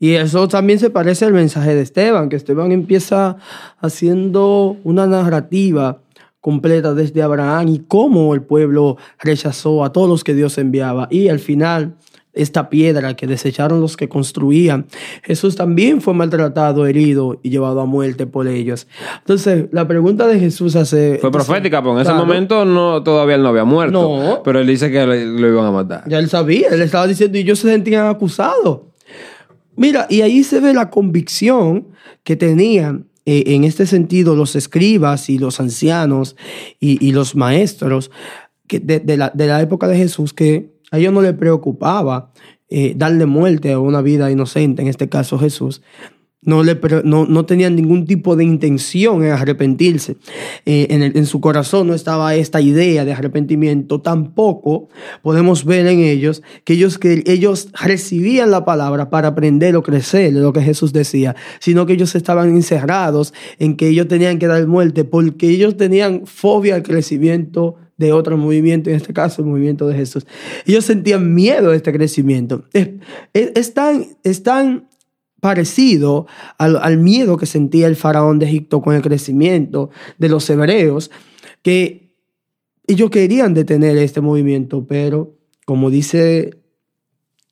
Y 0.00 0.14
eso 0.14 0.48
también 0.48 0.78
se 0.78 0.90
parece 0.90 1.24
al 1.24 1.32
mensaje 1.32 1.74
de 1.74 1.82
Esteban, 1.82 2.28
que 2.28 2.36
Esteban 2.36 2.72
empieza 2.72 3.36
haciendo 3.78 4.76
una 4.82 5.06
narrativa 5.06 6.00
completa 6.40 6.92
desde 6.92 7.22
Abraham 7.22 7.68
y 7.68 7.78
cómo 7.78 8.34
el 8.34 8.42
pueblo 8.42 8.98
rechazó 9.20 9.82
a 9.82 9.92
todos 9.92 10.08
los 10.08 10.24
que 10.24 10.34
Dios 10.34 10.58
enviaba. 10.58 11.08
Y 11.10 11.28
al 11.28 11.38
final, 11.38 11.94
esta 12.34 12.68
piedra 12.70 13.14
que 13.14 13.26
desecharon 13.26 13.80
los 13.80 13.96
que 13.96 14.08
construían, 14.08 14.86
Jesús 15.22 15.56
también 15.56 16.00
fue 16.00 16.14
maltratado, 16.14 16.86
herido 16.86 17.38
y 17.42 17.50
llevado 17.50 17.80
a 17.80 17.86
muerte 17.86 18.26
por 18.26 18.48
ellos. 18.48 18.86
Entonces, 19.20 19.66
la 19.72 19.86
pregunta 19.86 20.26
de 20.26 20.38
Jesús 20.40 20.76
hace... 20.76 21.18
Fue 21.20 21.30
profética, 21.30 21.82
porque 21.82 22.00
en 22.02 22.06
ese 22.06 22.14
momento 22.14 22.64
no, 22.64 23.02
todavía 23.02 23.36
él 23.36 23.42
no 23.42 23.48
había 23.50 23.64
muerto. 23.64 24.00
No. 24.18 24.42
Pero 24.42 24.60
él 24.60 24.66
dice 24.66 24.90
que 24.90 25.06
le- 25.06 25.26
lo 25.26 25.48
iban 25.48 25.64
a 25.66 25.70
matar. 25.70 26.04
Ya 26.08 26.18
él 26.18 26.28
sabía, 26.28 26.68
él 26.70 26.82
estaba 26.82 27.06
diciendo 27.06 27.38
y 27.38 27.42
ellos 27.42 27.58
se 27.60 27.68
sentían 27.70 28.06
acusados. 28.08 28.80
Mira, 29.76 30.06
y 30.08 30.20
ahí 30.22 30.44
se 30.44 30.60
ve 30.60 30.72
la 30.74 30.90
convicción 30.90 31.88
que 32.22 32.36
tenían 32.36 33.06
eh, 33.26 33.44
en 33.54 33.64
este 33.64 33.86
sentido 33.86 34.36
los 34.36 34.54
escribas 34.54 35.30
y 35.30 35.38
los 35.38 35.60
ancianos 35.60 36.36
y, 36.78 37.04
y 37.04 37.12
los 37.12 37.34
maestros 37.36 38.10
que 38.66 38.80
de, 38.80 39.00
de 39.00 39.16
la, 39.16 39.30
de 39.34 39.46
la 39.46 39.60
época 39.62 39.88
de 39.88 39.96
Jesús, 39.96 40.32
que 40.32 40.73
a 40.94 40.98
ellos 40.98 41.12
no 41.12 41.22
les 41.22 41.34
preocupaba 41.34 42.30
eh, 42.68 42.94
darle 42.96 43.26
muerte 43.26 43.72
a 43.72 43.80
una 43.80 44.00
vida 44.00 44.30
inocente, 44.30 44.80
en 44.80 44.88
este 44.88 45.08
caso 45.08 45.38
Jesús. 45.38 45.82
No, 46.40 46.62
le, 46.62 46.78
no, 47.04 47.24
no 47.24 47.46
tenían 47.46 47.74
ningún 47.74 48.04
tipo 48.04 48.36
de 48.36 48.44
intención 48.44 49.24
en 49.24 49.32
arrepentirse. 49.32 50.18
Eh, 50.66 50.86
en, 50.90 51.26
su 51.26 51.40
corazón 51.40 51.86
no 51.86 51.94
estaba 51.94 52.34
esta 52.34 52.60
idea 52.60 53.04
de 53.04 53.12
arrepentimiento. 53.12 54.02
Tampoco 54.02 54.88
podemos 55.22 55.64
ver 55.64 55.86
en 55.86 56.00
ellos 56.00 56.42
que 56.64 56.74
ellos, 56.74 56.98
que 56.98 57.24
ellos 57.26 57.70
recibían 57.72 58.50
la 58.50 58.64
palabra 58.64 59.08
para 59.08 59.28
aprender 59.28 59.74
o 59.74 59.82
crecer 59.82 60.34
lo 60.34 60.52
que 60.52 60.60
Jesús 60.60 60.92
decía, 60.92 61.34
sino 61.60 61.86
que 61.86 61.94
ellos 61.94 62.14
estaban 62.14 62.50
encerrados 62.50 63.32
en 63.58 63.76
que 63.76 63.88
ellos 63.88 64.06
tenían 64.06 64.38
que 64.38 64.46
dar 64.46 64.66
muerte 64.66 65.04
porque 65.04 65.48
ellos 65.48 65.76
tenían 65.76 66.26
fobia 66.26 66.74
al 66.74 66.82
crecimiento 66.82 67.76
de 67.96 68.12
otro 68.12 68.36
movimiento, 68.36 68.90
en 68.90 68.96
este 68.96 69.12
caso 69.12 69.42
el 69.42 69.48
movimiento 69.48 69.86
de 69.86 69.94
Jesús. 69.96 70.26
Ellos 70.66 70.84
sentían 70.84 71.34
miedo 71.34 71.70
a 71.70 71.76
este 71.76 71.92
crecimiento. 71.92 72.64
Es, 72.72 72.88
es- 73.32 73.74
tan, 73.74 74.06
es 74.24 74.42
tan 74.42 74.88
parecido 75.40 76.26
al, 76.58 76.76
al 76.78 76.98
miedo 76.98 77.36
que 77.36 77.46
sentía 77.46 77.86
el 77.86 77.96
faraón 77.96 78.38
de 78.38 78.46
Egipto 78.46 78.80
con 78.80 78.94
el 78.94 79.02
crecimiento 79.02 79.90
de 80.18 80.28
los 80.28 80.48
hebreos, 80.50 81.10
que 81.62 82.16
ellos 82.86 83.10
querían 83.10 83.54
detener 83.54 83.96
este 83.98 84.20
movimiento, 84.20 84.86
pero 84.86 85.38
como 85.66 85.90
dice 85.90 86.60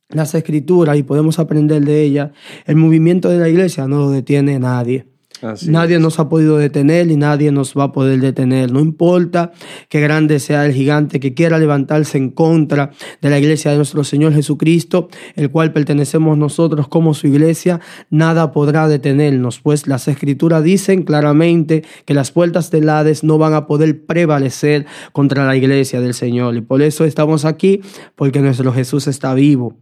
las 0.08 0.34
escrituras 0.34 0.98
y 0.98 1.02
podemos 1.02 1.38
aprender 1.38 1.82
de 1.84 2.02
ella, 2.02 2.32
el 2.66 2.76
movimiento 2.76 3.28
de 3.30 3.38
la 3.38 3.48
iglesia 3.48 3.86
no 3.88 3.98
lo 3.98 4.10
detiene 4.10 4.58
nadie. 4.58 5.06
Así 5.42 5.70
nadie 5.70 5.98
nos 5.98 6.18
ha 6.18 6.28
podido 6.28 6.56
detener 6.56 7.10
y 7.10 7.16
nadie 7.16 7.52
nos 7.52 7.74
va 7.74 7.84
a 7.84 7.92
poder 7.92 8.20
detener. 8.20 8.72
No 8.72 8.80
importa 8.80 9.52
que 9.88 10.00
grande 10.00 10.38
sea 10.38 10.64
el 10.66 10.72
gigante 10.72 11.20
que 11.20 11.34
quiera 11.34 11.58
levantarse 11.58 12.18
en 12.18 12.30
contra 12.30 12.90
de 13.20 13.30
la 13.30 13.38
iglesia 13.38 13.70
de 13.70 13.76
nuestro 13.76 14.04
Señor 14.04 14.34
Jesucristo, 14.34 15.08
el 15.34 15.50
cual 15.50 15.72
pertenecemos 15.72 16.38
nosotros 16.38 16.88
como 16.88 17.14
su 17.14 17.26
iglesia, 17.26 17.80
nada 18.10 18.52
podrá 18.52 18.88
detenernos, 18.88 19.60
pues 19.60 19.86
las 19.86 20.08
escrituras 20.08 20.62
dicen 20.62 21.02
claramente 21.02 21.84
que 22.04 22.14
las 22.14 22.30
puertas 22.30 22.70
del 22.70 22.88
Hades 22.88 23.24
no 23.24 23.38
van 23.38 23.54
a 23.54 23.66
poder 23.66 24.04
prevalecer 24.04 24.86
contra 25.12 25.46
la 25.46 25.56
iglesia 25.56 26.00
del 26.00 26.14
Señor. 26.14 26.56
Y 26.56 26.60
por 26.60 26.82
eso 26.82 27.04
estamos 27.04 27.44
aquí, 27.44 27.80
porque 28.14 28.40
nuestro 28.40 28.72
Jesús 28.72 29.06
está 29.06 29.34
vivo. 29.34 29.76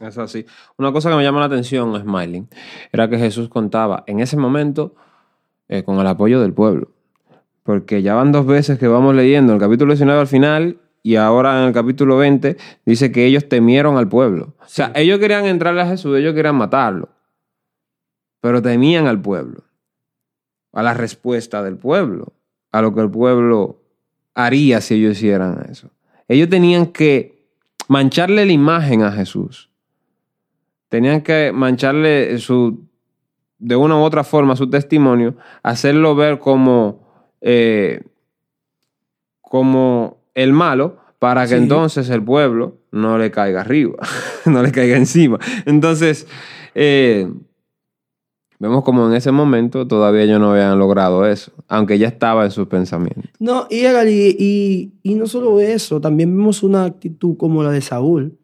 Es 0.00 0.18
así. 0.18 0.46
Una 0.78 0.92
cosa 0.92 1.10
que 1.10 1.16
me 1.16 1.22
llama 1.22 1.40
la 1.40 1.46
atención, 1.46 1.98
Smiling, 2.00 2.48
era 2.92 3.08
que 3.08 3.18
Jesús 3.18 3.48
contaba 3.48 4.04
en 4.06 4.20
ese 4.20 4.36
momento 4.36 4.94
eh, 5.68 5.82
con 5.84 5.98
el 5.98 6.06
apoyo 6.06 6.40
del 6.40 6.52
pueblo. 6.52 6.90
Porque 7.62 8.02
ya 8.02 8.14
van 8.14 8.32
dos 8.32 8.46
veces 8.46 8.78
que 8.78 8.88
vamos 8.88 9.14
leyendo 9.14 9.52
el 9.52 9.60
capítulo 9.60 9.92
19 9.92 10.20
al 10.20 10.26
final 10.26 10.78
y 11.02 11.16
ahora 11.16 11.60
en 11.60 11.68
el 11.68 11.72
capítulo 11.72 12.16
20 12.16 12.56
dice 12.84 13.12
que 13.12 13.26
ellos 13.26 13.48
temieron 13.48 13.96
al 13.96 14.08
pueblo. 14.08 14.54
O 14.60 14.68
sea, 14.68 14.92
ellos 14.94 15.18
querían 15.18 15.46
entrarle 15.46 15.82
a 15.82 15.86
Jesús, 15.86 16.16
ellos 16.16 16.34
querían 16.34 16.56
matarlo. 16.56 17.08
Pero 18.40 18.60
temían 18.60 19.06
al 19.06 19.20
pueblo, 19.20 19.64
a 20.72 20.82
la 20.82 20.94
respuesta 20.94 21.62
del 21.62 21.76
pueblo, 21.76 22.32
a 22.72 22.82
lo 22.82 22.92
que 22.94 23.00
el 23.00 23.10
pueblo 23.10 23.80
haría 24.34 24.80
si 24.80 24.94
ellos 24.94 25.16
hicieran 25.16 25.66
eso. 25.70 25.90
Ellos 26.26 26.48
tenían 26.48 26.86
que 26.86 27.46
mancharle 27.88 28.46
la 28.46 28.52
imagen 28.52 29.02
a 29.02 29.12
Jesús 29.12 29.71
tenían 30.92 31.22
que 31.22 31.52
mancharle 31.54 32.38
su, 32.38 32.80
de 33.58 33.76
una 33.76 33.96
u 33.96 34.02
otra 34.02 34.24
forma 34.24 34.56
su 34.56 34.68
testimonio, 34.68 35.36
hacerlo 35.62 36.14
ver 36.14 36.38
como, 36.38 37.00
eh, 37.40 38.02
como 39.40 40.18
el 40.34 40.52
malo, 40.52 40.98
para 41.18 41.44
que 41.44 41.56
Sí. 41.56 41.62
entonces 41.62 42.10
el 42.10 42.22
pueblo 42.22 42.76
no 42.90 43.16
le 43.16 43.30
caiga 43.30 43.62
arriba, 43.62 43.96
no 44.44 44.62
le 44.62 44.70
caiga 44.70 44.98
encima. 44.98 45.38
Entonces, 45.64 46.26
eh, 46.74 47.26
vemos 48.58 48.84
como 48.84 49.06
en 49.06 49.14
ese 49.14 49.32
momento 49.32 49.86
todavía 49.86 50.24
ellos 50.24 50.40
no 50.40 50.52
habían 50.52 50.78
logrado 50.78 51.24
eso, 51.24 51.52
aunque 51.68 51.98
ya 51.98 52.08
estaba 52.08 52.44
en 52.44 52.50
sus 52.50 52.68
pensamientos. 52.68 53.30
No, 53.38 53.66
y, 53.70 53.86
y, 53.86 54.36
y, 54.38 54.92
y 55.02 55.14
no 55.14 55.26
solo 55.26 55.58
eso, 55.58 56.02
también 56.02 56.36
vemos 56.36 56.62
una 56.62 56.84
actitud 56.84 57.38
como 57.38 57.62
la 57.62 57.70
de 57.70 57.80
Saúl. 57.80 58.36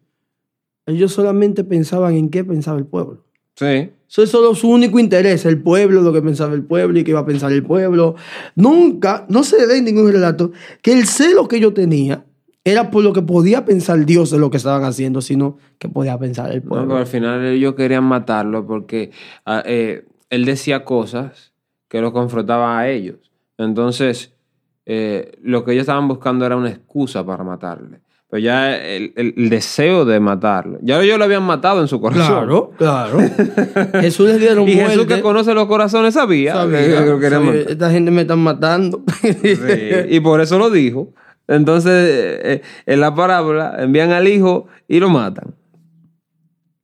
Ellos 0.89 1.13
solamente 1.13 1.65
pensaban 1.65 2.15
en 2.15 2.29
qué 2.31 2.45
pensaba 2.45 2.79
el 2.79 2.87
pueblo. 2.87 3.25
Sí, 3.55 3.91
Eso 4.09 4.23
es 4.23 4.31
solo 4.31 4.55
su 4.55 4.69
único 4.71 4.99
interés, 4.99 5.45
el 5.45 5.61
pueblo, 5.61 6.01
lo 6.01 6.13
que 6.13 6.23
pensaba 6.23 6.55
el 6.55 6.63
pueblo 6.63 6.99
y 6.99 7.05
qué 7.05 7.11
iba 7.11 7.21
a 7.21 7.27
pensar 7.27 7.53
el 7.53 7.63
pueblo. 7.65 8.15
Nunca, 8.55 9.27
no 9.29 9.43
se 9.43 9.67
ve 9.67 9.79
en 9.79 9.85
ningún 9.85 10.11
relato 10.11 10.53
que 10.83 10.93
el 10.93 11.07
celo 11.07 11.47
que 11.49 11.61
yo 11.61 11.73
tenía 11.75 12.25
era 12.65 12.91
por 12.91 13.03
lo 13.03 13.13
que 13.13 13.23
podía 13.23 13.65
pensar 13.65 14.05
Dios 14.07 14.31
de 14.31 14.39
lo 14.39 14.51
que 14.51 14.57
estaban 14.59 14.85
haciendo, 14.85 15.21
sino 15.21 15.59
que 15.79 15.89
podía 15.89 16.19
pensar 16.19 16.51
el 16.53 16.63
No, 16.63 16.69
pueblo. 16.69 16.89
pero 16.89 16.99
al 17.01 17.07
final 17.07 17.45
ellos 17.47 17.75
querían 17.75 18.05
matarlo 18.05 18.67
porque 18.67 19.11
ah, 19.47 19.63
eh, 19.67 20.05
él 20.31 20.45
decía 20.45 20.85
cosas 20.85 21.53
que 21.89 22.01
lo 22.01 22.13
confrontaban 22.13 22.79
a 22.79 22.89
ellos. 22.89 23.17
Entonces, 23.57 24.33
eh, 24.87 25.33
lo 25.43 25.65
que 25.65 25.73
ellos 25.73 25.83
estaban 25.83 26.09
buscando 26.09 26.47
era 26.47 26.57
una 26.57 26.71
excusa 26.71 27.25
para 27.27 27.43
matarle. 27.45 28.01
Pero 28.31 28.41
ya 28.43 28.77
el, 28.77 29.13
el- 29.17 29.35
el 29.39 29.49
deseo 29.51 30.05
de 30.05 30.21
matarlo. 30.21 30.79
Ya 30.83 31.01
ellos 31.01 31.19
lo 31.19 31.25
habían 31.25 31.45
matado 31.45 31.81
en 31.81 31.89
su 31.89 31.99
corazón. 32.01 32.27
Claro, 32.27 32.71
claro. 32.77 33.19
Jesús 34.01 34.29
les 34.29 34.39
dieron 34.39 34.69
Y 34.69 34.73
Jesús 34.75 34.97
muerte. 34.97 35.15
que 35.17 35.23
conoce 35.23 35.55
los 35.55 35.67
corazones 35.67 36.13
sabía, 36.15 36.55
Sabía, 36.55 36.79
que- 37.19 37.31
sabía. 37.31 37.53
Esta 37.69 37.91
gente 37.91 38.11
me 38.11 38.23
están 38.23 38.41
matando. 38.41 39.03
Sí, 39.23 39.55
y 40.11 40.21
por 40.21 40.41
eso 40.43 40.59
lo 40.59 40.69
dijo. 40.71 41.15
Entonces, 41.47 41.91
eh, 41.93 42.41
eh, 42.45 42.63
en 42.85 43.01
la 43.01 43.15
parábola, 43.15 43.77
envían 43.79 44.11
al 44.13 44.29
hijo 44.29 44.67
y 44.87 45.01
lo 45.01 45.09
matan. 45.09 45.55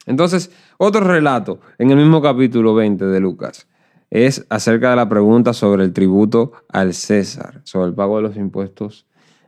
Entonces, 0.06 0.50
otro 0.78 1.02
relato 1.02 1.60
en 1.78 1.90
el 1.90 1.96
mismo 1.98 2.20
capítulo 2.22 2.74
20 2.74 3.04
de 3.06 3.20
Lucas 3.20 3.68
es 4.10 4.46
acerca 4.48 4.90
de 4.90 4.96
la 4.96 5.08
pregunta 5.08 5.52
sobre 5.52 5.84
el 5.84 5.92
tributo 5.92 6.52
al 6.68 6.94
César, 6.94 7.60
sobre 7.64 7.88
el 7.88 7.94
pago 7.94 8.16
de 8.16 8.22
los 8.22 8.36
impuestos 8.36 9.06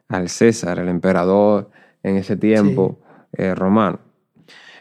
al 0.09 0.29
César, 0.29 0.79
el 0.79 0.89
emperador 0.89 1.71
en 2.07 2.17
ese 2.17 2.37
tiempo 2.37 3.01
eh, 3.33 3.55
romano. 3.55 3.99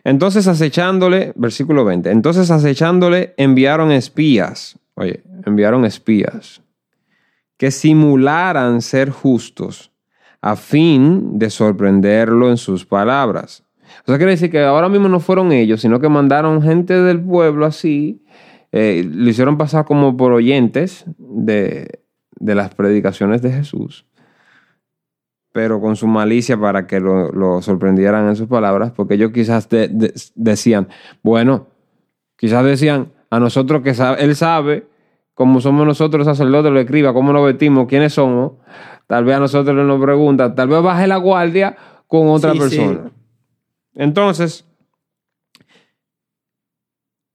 Entonces 0.03 0.47
acechándole, 0.47 1.33
versículo 1.35 1.83
20, 1.83 2.11
entonces 2.11 2.51
acechándole 2.51 3.33
enviaron 3.37 3.91
espías, 3.91 4.79
oye, 4.93 5.23
enviaron 5.45 5.83
espías 5.85 6.61
que 7.57 7.71
simularan 7.71 8.81
ser 8.81 9.09
justos 9.09 9.91
a 10.41 10.55
fin 10.55 11.39
de 11.39 11.49
sorprenderlo 11.49 12.51
en 12.51 12.57
sus 12.57 12.85
palabras. 12.85 13.63
O 14.05 14.11
sea, 14.11 14.17
quiere 14.17 14.33
decir 14.33 14.51
que 14.51 14.61
ahora 14.61 14.89
mismo 14.89 15.09
no 15.09 15.19
fueron 15.19 15.51
ellos, 15.51 15.81
sino 15.81 15.99
que 15.99 16.09
mandaron 16.09 16.61
gente 16.61 16.93
del 17.01 17.19
pueblo 17.21 17.65
así, 17.65 18.21
eh, 18.71 19.03
lo 19.09 19.27
hicieron 19.27 19.57
pasar 19.57 19.85
como 19.85 20.15
por 20.15 20.33
oyentes 20.33 21.05
de, 21.17 22.01
de 22.35 22.55
las 22.55 22.75
predicaciones 22.75 23.41
de 23.41 23.51
Jesús, 23.51 24.05
pero 25.55 25.79
con 25.79 25.95
su 25.95 26.05
malicia 26.05 26.59
para 26.59 26.85
que 26.85 26.99
lo, 26.99 27.31
lo 27.31 27.61
sorprendieran 27.61 28.27
en 28.27 28.35
sus 28.35 28.45
palabras, 28.49 28.91
porque 28.93 29.13
ellos 29.13 29.31
quizás 29.31 29.69
de- 29.69 29.87
de- 29.87 30.13
decían, 30.35 30.89
bueno, 31.23 31.67
quizás 32.35 32.65
decían, 32.65 33.13
a 33.29 33.39
nosotros 33.39 33.81
que 33.81 33.93
sabe- 33.93 34.21
él 34.21 34.35
sabe, 34.35 34.85
como 35.33 35.61
somos 35.61 35.87
nosotros 35.87 36.25
los 36.27 36.37
sacerdotes, 36.37 36.73
lo 36.73 36.79
escriba, 36.81 37.13
cómo 37.13 37.31
nos 37.31 37.45
vestimos, 37.45 37.87
quiénes 37.87 38.11
somos, 38.13 38.51
tal 39.07 39.23
vez 39.23 39.37
a 39.37 39.39
nosotros 39.39 39.73
nos 39.87 40.01
pregunta, 40.01 40.53
tal 40.53 40.67
vez 40.67 40.81
baje 40.83 41.07
la 41.07 41.15
guardia 41.15 41.77
con 42.07 42.27
otra 42.27 42.51
Sí, 42.51 42.57
sí. 42.59 42.61
persona. 42.77 43.11
Entonces, 43.93 44.65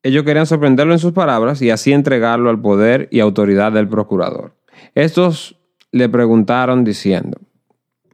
ellos 0.02 0.24
querían 0.24 0.44
sorprenderlo 0.44 0.92
en 0.92 0.98
sus 0.98 1.12
palabras 1.12 1.62
y 1.62 1.70
así 1.70 1.92
entregarlo 1.94 2.50
al 2.50 2.60
poder 2.60 3.08
y 3.10 3.20
autoridad 3.20 3.72
del 3.72 3.88
procurador. 3.88 4.52
Estos 4.94 5.58
le 5.90 6.10
preguntaron 6.10 6.84
diciendo, 6.84 7.38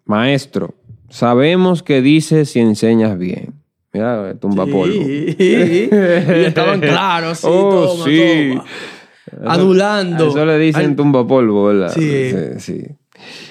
Maestro, 0.06 0.74
sabemos 1.08 1.82
que 1.82 2.00
dices 2.02 2.56
y 2.56 2.60
enseñas 2.60 3.18
bien. 3.18 3.54
Mira, 3.92 4.34
tumba 4.40 4.66
polvo. 4.66 4.92
Sí, 5.04 5.36
y 5.38 5.88
estaban 6.44 6.80
claros, 6.80 7.38
sí, 7.38 7.46
Oh, 7.50 7.86
toma, 7.96 8.04
sí. 8.04 8.50
toma. 8.54 8.64
Adulando. 9.52 10.28
Eso 10.28 10.44
le 10.46 10.58
dicen 10.58 10.86
Al- 10.90 10.96
tumba 10.96 11.26
polvo, 11.26 11.64
¿verdad? 11.66 11.92
Sí. 11.94 12.30
sí. 12.58 12.84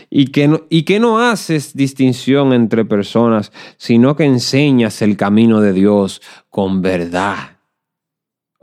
Y 0.09 0.27
que, 0.27 0.47
no, 0.47 0.61
y 0.69 0.83
que 0.83 0.99
no 0.99 1.19
haces 1.19 1.73
distinción 1.75 2.53
entre 2.53 2.85
personas, 2.85 3.51
sino 3.77 4.15
que 4.15 4.23
enseñas 4.23 5.01
el 5.01 5.17
camino 5.17 5.59
de 5.61 5.73
Dios 5.73 6.21
con 6.49 6.81
verdad. 6.81 7.54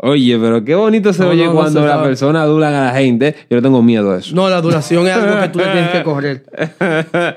Oye, 0.05 0.37
pero 0.37 0.65
qué 0.65 0.75
bonito 0.75 1.13
se 1.13 1.23
No, 1.23 1.29
oye 1.31 1.45
no, 1.45 1.51
no 1.53 1.61
cuando 1.61 1.81
se 1.81 1.87
las 1.87 1.95
sabe. 1.97 2.09
personas 2.09 2.43
adulan 2.43 2.75
a 2.75 2.87
la 2.87 2.93
gente. 2.99 3.37
Yo 3.49 3.57
no 3.59 3.63
tengo 3.63 3.83
miedo 3.85 4.13
de 4.13 4.19
eso. 4.19 4.35
No, 4.35 4.49
la 4.51 4.61
duración 4.61 5.07
es 5.07 5.15
algo 5.15 5.41
que 5.41 5.49
tú 5.49 5.59
le 5.61 5.65
tienes 5.67 5.91
que 5.91 6.03
correr. 6.03 6.45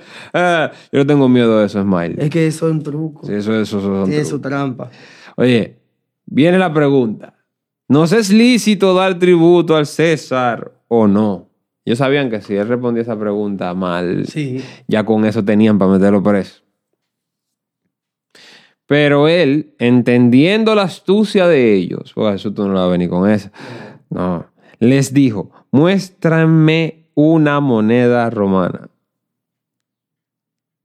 Yo 0.91 0.99
no 0.99 1.05
tengo 1.05 1.29
miedo 1.29 1.59
de 1.59 1.65
eso, 1.67 1.81
Smile. 1.81 2.15
Es 2.17 2.29
que 2.31 2.47
eso 2.47 2.67
es 2.67 2.71
un 2.73 2.81
truco. 2.81 3.27
Sí, 3.27 3.33
eso, 3.33 3.53
eso, 3.53 3.77
eso 3.79 3.89
Tiene 4.05 4.11
trucos. 4.23 4.27
su 4.29 4.39
trampa. 4.41 4.89
Oye, 5.37 5.77
viene 6.25 6.57
la 6.57 6.73
pregunta. 6.73 7.35
¿Nos 7.87 8.11
es 8.13 8.31
lícito 8.31 8.95
dar 8.95 9.19
tributo 9.19 9.75
al 9.75 9.85
César 9.85 10.71
o 10.87 11.07
no? 11.07 11.49
Ellos 11.85 11.99
sabían 11.99 12.31
que 12.31 12.41
si 12.41 12.55
él 12.55 12.67
respondía 12.67 13.03
esa 13.03 13.19
pregunta 13.19 13.71
mal, 13.75 14.25
Sí. 14.25 14.63
ya 14.87 15.05
con 15.05 15.23
eso 15.25 15.45
tenían 15.45 15.77
para 15.77 15.91
meterlo 15.91 16.23
preso. 16.23 16.63
Pero 18.87 19.27
él, 19.27 19.73
entendiendo 19.79 20.75
la 20.75 20.83
astucia 20.83 21.47
de 21.47 21.73
ellos, 21.73 22.13
porque 22.13 22.35
eso 22.35 22.53
tú 22.53 22.67
no 22.67 22.75
vas 22.75 22.83
a 22.83 22.87
venir 22.87 23.09
con 23.09 23.29
esa, 23.29 23.51
no, 24.09 24.45
les 24.79 25.13
dijo, 25.13 25.51
muéstranme 25.71 27.07
una 27.15 27.59
moneda 27.59 28.29
romana. 28.29 28.89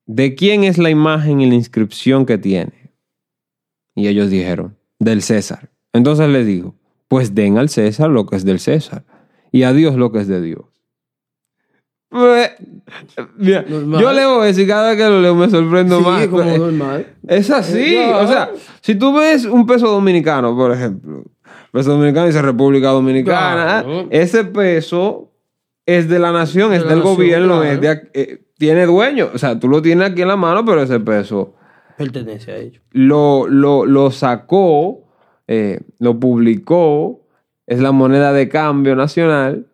¿De 0.07 0.35
quién 0.35 0.65
es 0.65 0.79
la 0.79 0.91
imagen 0.91 1.41
y 1.41 1.47
la 1.47 1.55
inscripción 1.55 2.27
que 2.27 2.39
tiene? 2.39 2.93
Y 3.95 4.09
ellos 4.09 4.31
dijeron, 4.31 4.77
del 4.99 5.23
César. 5.23 5.71
Entonces 5.93 6.29
les 6.29 6.47
dijo, 6.47 6.75
pues 7.09 7.35
den 7.35 7.59
al 7.59 7.69
César 7.69 8.09
lo 8.09 8.27
que 8.27 8.37
es 8.37 8.45
del 8.45 8.61
César 8.61 9.05
y 9.53 9.65
a 9.65 9.73
Dios 9.73 9.97
lo 9.97 10.13
que 10.13 10.21
es 10.21 10.29
de 10.29 10.41
Dios. 10.41 10.70
Mira, 13.37 13.65
Normal. 13.69 14.01
yo 14.01 14.13
leo 14.13 14.45
eso 14.45 14.61
y 14.61 14.67
cada 14.67 14.89
vez 14.91 14.97
que 14.99 15.09
lo 15.09 15.21
leo 15.21 15.35
me 15.35 15.49
sorprendo 15.49 15.99
Sí, 15.99 16.05
más. 16.05 16.27
como 16.29 16.43
Pues, 16.45 16.59
normal. 16.59 17.07
Es 17.29 17.51
así. 17.51 17.95
Ya. 17.95 18.19
O 18.19 18.27
sea, 18.27 18.51
si 18.81 18.95
tú 18.97 19.15
ves 19.15 19.45
un 19.45 19.67
peso 19.67 19.89
dominicano, 19.89 20.57
por 20.57 20.73
ejemplo, 20.73 21.23
peso 21.73 21.93
dominicano 21.93 22.27
dice 22.27 22.43
República 22.43 22.89
Dominicana, 22.89 23.83
Claro. 23.85 24.07
ese 24.11 24.45
peso 24.45 25.31
es 25.87 26.09
de 26.09 26.19
la 26.19 26.33
nación, 26.33 26.71
De 26.71 26.77
es 26.79 26.83
la 26.83 26.89
del 26.91 26.99
nación, 26.99 27.15
gobierno, 27.17 27.61
claro. 27.61 27.65
es 27.65 27.81
de 27.81 27.89
ac- 27.91 28.11
eh, 28.15 28.43
tiene 28.59 28.87
dueño. 28.87 29.31
O 29.33 29.39
sea, 29.39 29.59
tú 29.59 29.69
lo 29.69 29.81
tienes 29.81 30.11
aquí 30.11 30.23
en 30.23 30.29
la 30.29 30.37
mano, 30.37 30.65
pero 30.65 30.83
ese 30.83 31.01
peso 31.01 31.55
Pertenece 31.97 32.53
a 32.53 32.57
ellos. 32.57 32.83
lo, 32.91 33.47
lo, 33.47 33.87
lo 33.87 34.11
sacó, 34.11 35.05
eh, 35.47 35.81
lo 35.99 36.19
publicó 36.19 37.21
es 37.67 37.79
la 37.81 37.93
moneda 37.93 38.33
de 38.33 38.49
cambio 38.49 38.97
nacional. 38.97 39.67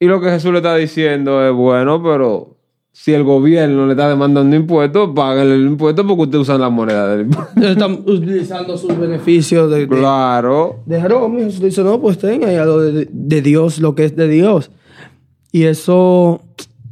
Y 0.00 0.06
lo 0.06 0.20
que 0.20 0.30
Jesús 0.30 0.50
le 0.52 0.58
está 0.58 0.74
diciendo 0.76 1.46
es, 1.46 1.52
bueno, 1.52 2.02
pero 2.02 2.56
si 2.90 3.12
el 3.12 3.22
gobierno 3.22 3.84
le 3.86 3.92
está 3.92 4.08
demandando 4.08 4.56
impuestos, 4.56 5.10
págale 5.14 5.54
el 5.54 5.66
impuesto 5.66 6.06
porque 6.06 6.22
ustedes 6.22 6.42
usan 6.42 6.60
la 6.60 6.70
moneda 6.70 7.06
del 7.08 7.26
impuesto. 7.26 7.60
Están 7.60 7.92
utilizando 8.06 8.76
sus 8.78 8.98
beneficios 8.98 9.70
de, 9.70 9.80
de, 9.80 9.88
Claro. 9.88 10.76
de 10.86 11.00
Jerome. 11.00 11.44
Jesús 11.44 11.60
dice, 11.60 11.84
no, 11.84 12.00
pues 12.00 12.18
tenga 12.18 12.50
ya 12.50 12.64
lo 12.64 12.80
de, 12.80 13.08
de 13.12 13.42
Dios, 13.42 13.78
lo 13.78 13.94
que 13.94 14.06
es 14.06 14.16
de 14.16 14.26
Dios. 14.26 14.70
Y 15.52 15.64
eso, 15.64 16.40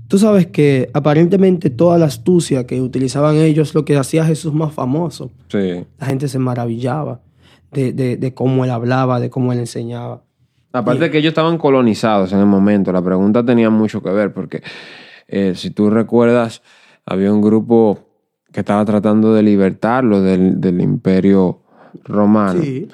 tú 0.08 0.18
sabes 0.18 0.46
que 0.46 0.90
aparentemente 0.92 1.70
toda 1.70 1.96
la 1.96 2.06
astucia 2.06 2.66
que 2.66 2.80
utilizaban 2.82 3.36
ellos, 3.36 3.74
lo 3.74 3.84
que 3.86 3.96
hacía 3.96 4.22
a 4.22 4.26
Jesús 4.26 4.52
más 4.52 4.72
famoso. 4.74 5.30
Sí. 5.48 5.84
La 5.98 6.06
gente 6.06 6.28
se 6.28 6.38
maravillaba 6.38 7.20
de, 7.72 7.92
de, 7.92 8.16
de 8.18 8.34
cómo 8.34 8.64
él 8.64 8.70
hablaba, 8.70 9.18
de 9.18 9.30
cómo 9.30 9.52
él 9.52 9.60
enseñaba. 9.60 10.22
Aparte 10.78 11.04
de 11.04 11.10
que 11.10 11.18
ellos 11.18 11.30
estaban 11.30 11.58
colonizados 11.58 12.32
en 12.32 12.38
el 12.40 12.46
momento, 12.46 12.92
la 12.92 13.02
pregunta 13.02 13.44
tenía 13.44 13.70
mucho 13.70 14.02
que 14.02 14.10
ver 14.10 14.32
porque 14.32 14.62
eh, 15.28 15.52
si 15.54 15.70
tú 15.70 15.90
recuerdas, 15.90 16.62
había 17.06 17.32
un 17.32 17.40
grupo 17.42 18.00
que 18.52 18.60
estaba 18.60 18.84
tratando 18.84 19.34
de 19.34 19.42
libertarlo 19.42 20.22
del, 20.22 20.60
del 20.60 20.80
imperio 20.80 21.60
romano 22.04 22.62
Sí. 22.62 22.88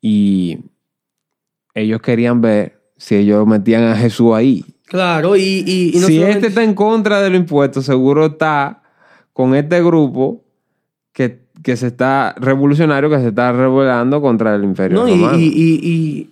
y 0.00 0.58
ellos 1.74 2.00
querían 2.00 2.40
ver 2.40 2.80
si 2.96 3.16
ellos 3.16 3.46
metían 3.46 3.84
a 3.84 3.96
Jesús 3.96 4.32
ahí. 4.34 4.64
Claro, 4.86 5.36
y, 5.36 5.42
y, 5.66 5.90
y 5.94 5.98
no 6.00 6.06
si 6.06 6.14
solamente- 6.16 6.30
este 6.38 6.46
está 6.48 6.62
en 6.64 6.74
contra 6.74 7.20
de 7.20 7.28
los 7.30 7.38
impuestos, 7.40 7.84
seguro 7.84 8.26
está 8.26 8.82
con 9.32 9.54
este 9.54 9.82
grupo 9.82 10.44
que, 11.12 11.46
que 11.62 11.76
se 11.76 11.88
está 11.88 12.34
revolucionario, 12.38 13.10
que 13.10 13.18
se 13.18 13.28
está 13.28 13.52
rebelando 13.52 14.20
contra 14.22 14.54
el 14.54 14.64
imperio 14.64 14.98
No, 15.04 15.06
romano. 15.06 15.38
y 15.38 16.30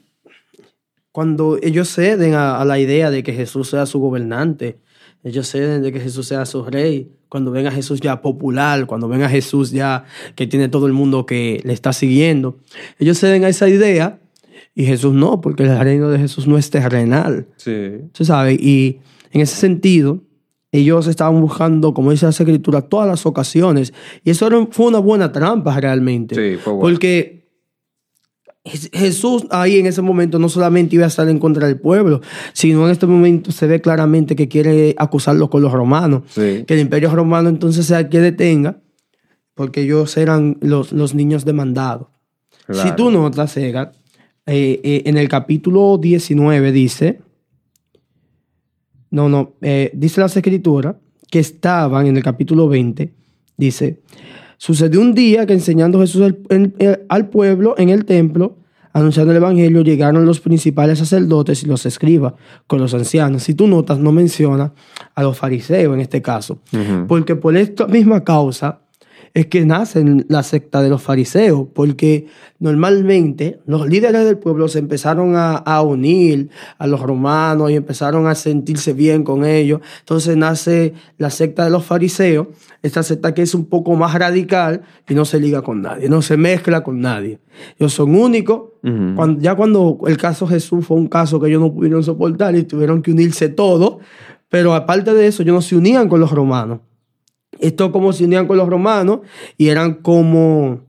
cuando 1.15 1.59
ellos 1.63 1.89
ceden 1.95 2.35
a, 2.35 2.61
a 2.61 2.65
la 2.65 2.81
idea 2.81 3.09
de 3.13 3.23
que 3.23 3.33
Jesús 3.33 3.69
sea 3.71 3.87
su 3.87 4.01
gobernante, 4.01 4.79
ellos 5.23 5.49
ceden 5.49 5.81
de 5.83 5.93
que 5.93 6.01
Jesús 6.01 6.27
sea 6.27 6.45
su 6.45 6.65
rey, 6.65 7.09
cuando 7.29 7.53
ven 7.53 7.69
a 7.69 7.71
Jesús 7.71 8.01
ya 8.01 8.21
popular, 8.21 8.87
cuando 8.87 9.07
ven 9.07 9.23
a 9.23 9.29
Jesús 9.29 9.71
ya 9.71 10.05
que 10.35 10.49
tiene 10.49 10.69
todo 10.69 10.89
el 10.89 10.93
mundo 10.93 11.25
que 11.25 11.61
le 11.63 11.73
está 11.73 11.93
siguiendo, 11.93 12.59
ellos 12.99 13.19
ceden 13.21 13.45
a 13.45 13.49
esa 13.49 13.69
idea 13.69 14.19
y 14.75 14.87
Jesús 14.87 15.15
no, 15.15 15.41
porque 15.41 15.63
el 15.63 15.79
reino 15.79 16.11
de 16.11 16.19
Jesús 16.19 16.49
no 16.49 16.59
es 16.59 16.69
terrenal. 16.71 17.47
Sí. 17.59 17.93
¿Se 18.13 18.25
sabe? 18.25 18.55
Y 18.55 18.99
en 19.31 19.41
ese 19.41 19.55
sentido, 19.55 20.21
ellos 20.73 21.07
estaban 21.07 21.41
buscando, 21.41 21.95
como 21.95 22.11
dice 22.11 22.27
la 22.27 22.31
escritura, 22.31 22.83
todas 22.83 23.07
las 23.07 23.25
ocasiones. 23.25 23.95
Y 24.25 24.31
eso 24.31 24.49
era- 24.49 24.67
fue 24.73 24.87
una 24.87 24.99
buena 24.99 25.31
trampa 25.31 25.79
realmente. 25.79 26.35
Sí, 26.35 26.59
fue 26.61 26.73
bueno. 26.73 26.81
Porque 26.81 27.44
Jesús 28.65 29.45
ahí 29.51 29.79
en 29.79 29.87
ese 29.87 30.01
momento 30.01 30.39
no 30.39 30.49
solamente 30.49 30.97
iba 30.97 31.05
a 31.05 31.09
estar 31.09 31.29
en 31.29 31.39
contra 31.39 31.67
del 31.67 31.79
pueblo, 31.79 32.23
sino 32.55 32.87
en 32.87 32.93
este 32.93 33.07
momento 33.07 33.53
se 33.53 33.67
ve 33.67 33.83
claramente 33.83 34.35
que 34.35 34.49
quiere 34.49 34.95
acusarlo 34.97 35.51
con 35.51 35.61
los 35.61 35.71
romanos. 35.71 36.23
Sí. 36.29 36.65
Que 36.67 36.75
el 36.75 36.81
imperio 36.81 37.15
romano 37.15 37.51
entonces 37.51 37.85
sea 37.85 38.09
que 38.09 38.21
detenga, 38.21 38.81
porque 39.55 39.83
ellos 39.83 40.17
eran 40.17 40.57
los, 40.63 40.93
los 40.93 41.15
niños 41.15 41.45
demandados. 41.45 42.09
Claro. 42.67 42.89
Si 42.89 42.97
tú 42.97 43.11
notas, 43.11 43.53
Sega, 43.53 43.93
eh, 44.47 44.81
eh, 44.83 45.03
en 45.07 45.19
el 45.19 45.29
capítulo 45.29 45.99
19 45.99 46.73
dice, 46.73 47.21
no, 49.11 49.29
no, 49.29 49.55
eh, 49.61 49.91
dice 49.95 50.23
las 50.23 50.37
escrituras 50.37 50.97
que 51.31 51.39
estaban 51.39 52.07
en 52.07 52.17
el 52.17 52.23
capítulo 52.23 52.67
20, 52.69 53.13
dice, 53.59 54.01
sucedió 54.57 55.01
un 55.01 55.15
día 55.15 55.47
que 55.47 55.53
enseñando 55.53 56.01
Jesús 56.01 56.33
en- 56.51 56.75
eh, 56.79 57.05
al 57.09 57.29
pueblo 57.29 57.75
en 57.79 57.89
el 57.91 58.05
templo, 58.05 58.57
anunciando 58.93 59.33
el 59.33 59.39
evangelio, 59.39 59.83
llegaron 59.83 60.25
los 60.25 60.39
principales 60.41 61.01
sacerdotes 61.01 61.63
y 61.65 61.67
los 61.67 61.85
escribas 61.85 62.35
con 62.69 62.81
los 62.81 62.95
ancianos. 62.95 63.43
Si 63.43 63.55
tú 63.55 63.67
notas, 63.67 63.99
no 63.99 64.13
menciona 64.13 64.73
a 65.15 65.23
los 65.23 65.37
fariseos 65.37 65.95
en 65.95 66.01
este 66.01 66.23
caso, 66.23 66.61
porque 67.09 67.35
por 67.35 67.57
esta 67.57 67.87
misma 67.89 68.23
causa 68.23 68.79
es 69.35 69.47
que 69.47 69.67
nace 69.67 70.05
la 70.29 70.43
secta 70.45 70.81
de 70.81 70.89
los 70.89 71.03
fariseos, 71.03 71.67
porque 71.75 72.27
normalmente 72.61 73.59
los 73.67 73.87
líderes 73.89 74.25
del 74.25 74.39
pueblo 74.39 74.69
se 74.69 74.79
empezaron 74.79 75.37
a, 75.37 75.57
a 75.57 75.83
unir 75.83 76.51
a 76.79 76.87
los 76.87 77.01
romanos 77.01 77.71
y 77.71 77.75
empezaron 77.75 78.27
a 78.27 78.35
sentirse 78.37 78.93
bien 78.93 79.23
con 79.25 79.45
ellos. 79.45 79.81
Entonces 80.01 80.37
nace 80.37 80.95
la 81.19 81.31
secta 81.31 81.65
de 81.65 81.71
los 81.71 81.85
fariseos, 81.85 82.47
esta 82.83 83.03
secta 83.03 83.35
que 83.35 83.43
es 83.43 83.55
un 83.55 83.67
poco 83.67 83.95
más 83.97 84.15
radical 84.15 84.83
y 85.09 85.15
no 85.15 85.25
se 85.25 85.41
liga 85.41 85.63
con 85.63 85.83
nadie, 85.83 86.09
no 86.09 86.23
se 86.23 86.37
mezcla 86.37 86.83
con 86.83 87.01
nadie. 87.01 87.39
Ellos 87.79 87.93
son 87.93 88.15
únicos. 88.15 88.71
Cuando- 89.17 89.41
ya 89.41 89.55
cuando 89.55 89.99
el 90.07 90.17
caso 90.17 90.47
Jesús 90.47 90.87
fue 90.87 90.97
un 90.97 91.09
caso 91.09 91.41
que 91.41 91.49
ellos 91.49 91.61
no 91.61 91.73
pudieron 91.73 92.03
soportar 92.03 92.55
y 92.57 92.65
tuvieron 92.65 93.03
que 93.03 93.11
unirse 93.11 93.49
todos, 93.49 93.97
pero 94.49 94.75
aparte 94.75 95.13
de 95.15 95.27
eso, 95.27 95.43
ellos 95.43 95.55
no 95.55 95.63
se 95.63 95.75
unían 95.77 96.09
con 96.09 96.21
los 96.21 96.31
romanos. 96.31 96.81
Esto 97.61 97.93
como 97.93 98.13
se 98.13 98.25
unían 98.25 98.47
con 98.47 98.57
los 98.57 98.69
romanos 98.69 99.21
y 99.57 99.69
eran 99.69 99.95
como 99.95 100.81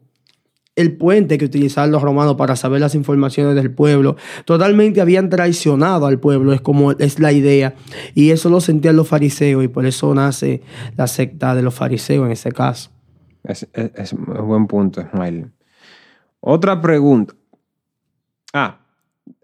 el 0.76 0.98
puente 0.98 1.38
que 1.38 1.46
utilizaban 1.46 1.92
los 1.92 2.02
romanos 2.02 2.36
para 2.36 2.58
saber 2.58 2.82
las 2.82 2.96
informaciones 2.96 3.56
del 3.56 3.72
pueblo. 3.72 4.18
Totalmente 4.44 5.00
habían 5.00 5.30
traicionado 5.30 6.06
al 6.06 6.20
pueblo, 6.20 6.52
es 6.52 6.60
como 6.60 6.92
es 6.92 7.20
la 7.20 7.32
idea. 7.32 7.76
Y 8.14 8.32
eso 8.32 8.50
lo 8.50 8.60
sentían 8.60 8.98
los 8.98 9.08
fariseos 9.08 9.64
y 9.64 9.70
por 9.70 9.86
eso 9.86 10.14
nace 10.14 10.62
la 10.98 11.08
secta 11.08 11.56
de 11.56 11.62
los 11.62 11.74
fariseos 11.74 12.26
en 12.26 12.32
ese 12.34 12.52
caso. 12.52 12.90
Es, 13.44 13.68
es- 13.74 14.12
un 14.14 14.48
buen 14.48 14.68
punto, 14.68 15.02
Ismael. 15.02 15.52
Otra 16.42 16.82
pregunta. 16.82 17.34
Ah, 18.54 18.80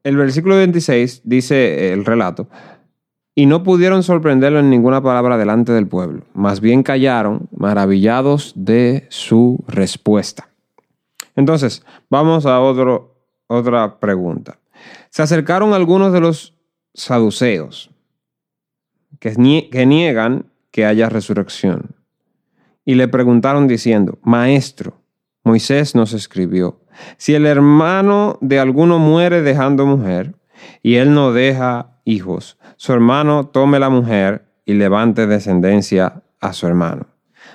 el 0.03 0.17
versículo 0.17 0.55
26 0.57 1.21
dice 1.23 1.93
el 1.93 2.03
relato. 2.05 2.49
Y 3.41 3.47
no 3.47 3.63
pudieron 3.63 4.03
sorprenderlo 4.03 4.59
en 4.59 4.69
ninguna 4.69 5.01
palabra 5.01 5.35
delante 5.35 5.71
del 5.71 5.87
pueblo. 5.87 6.25
Más 6.35 6.61
bien 6.61 6.83
callaron, 6.83 7.49
maravillados 7.57 8.53
de 8.55 9.07
su 9.09 9.63
respuesta. 9.67 10.49
Entonces, 11.35 11.83
vamos 12.07 12.45
a 12.45 12.59
otro, 12.59 13.15
otra 13.47 13.99
pregunta. 13.99 14.59
Se 15.09 15.23
acercaron 15.23 15.73
algunos 15.73 16.13
de 16.13 16.19
los 16.19 16.53
saduceos 16.93 17.89
que, 19.17 19.31
que 19.71 19.85
niegan 19.87 20.45
que 20.69 20.85
haya 20.85 21.09
resurrección 21.09 21.95
y 22.85 22.93
le 22.93 23.07
preguntaron 23.07 23.67
diciendo, 23.67 24.19
Maestro, 24.21 25.01
Moisés 25.43 25.95
nos 25.95 26.13
escribió, 26.13 26.79
si 27.17 27.33
el 27.33 27.47
hermano 27.47 28.37
de 28.39 28.59
alguno 28.59 28.99
muere 28.99 29.41
dejando 29.41 29.87
mujer 29.87 30.35
y 30.83 30.97
él 30.97 31.15
no 31.15 31.33
deja 31.33 31.97
hijos, 32.05 32.59
su 32.81 32.93
hermano 32.93 33.45
tome 33.45 33.77
la 33.77 33.91
mujer 33.91 34.43
y 34.65 34.73
levante 34.73 35.27
descendencia 35.27 36.23
a 36.39 36.51
su 36.51 36.65
hermano. 36.65 37.05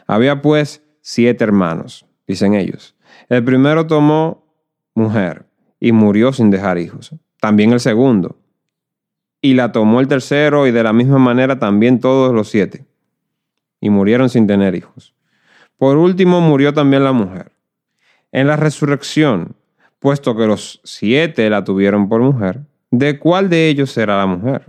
Había 0.07 0.41
pues 0.41 0.85
siete 1.01 1.43
hermanos, 1.43 2.07
dicen 2.29 2.55
ellos. 2.55 2.95
El 3.29 3.43
primero 3.43 3.89
tomó 3.89 4.47
mujer 4.95 5.45
y 5.81 5.91
murió 5.91 6.33
sin 6.33 6.51
dejar 6.51 6.79
hijos. 6.79 7.12
También 7.41 7.73
el 7.73 7.81
segundo. 7.81 8.39
Y 9.41 9.55
la 9.55 9.73
tomó 9.73 9.99
el 9.99 10.07
tercero 10.07 10.69
y 10.69 10.71
de 10.71 10.85
la 10.85 10.93
misma 10.93 11.19
manera 11.19 11.59
también 11.59 11.99
todos 11.99 12.33
los 12.33 12.49
siete. 12.49 12.87
Y 13.81 13.91
murieron 13.91 14.29
sin 14.29 14.47
tener 14.47 14.77
hijos. 14.77 15.12
Por 15.77 15.97
último 15.97 16.41
murió 16.41 16.73
también 16.73 17.03
la 17.03 17.11
mujer. 17.11 17.51
En 18.31 18.47
la 18.47 18.55
resurrección, 18.55 19.57
puesto 19.99 20.37
que 20.37 20.47
los 20.47 20.81
siete 20.85 21.51
la 21.51 21.65
tuvieron 21.65 22.09
por 22.09 22.21
mujer, 22.21 22.61
¿de 22.93 23.19
cuál 23.19 23.51
de 23.51 23.69
ellos 23.69 23.91
será 23.91 24.19
la 24.19 24.27
mujer? 24.27 24.67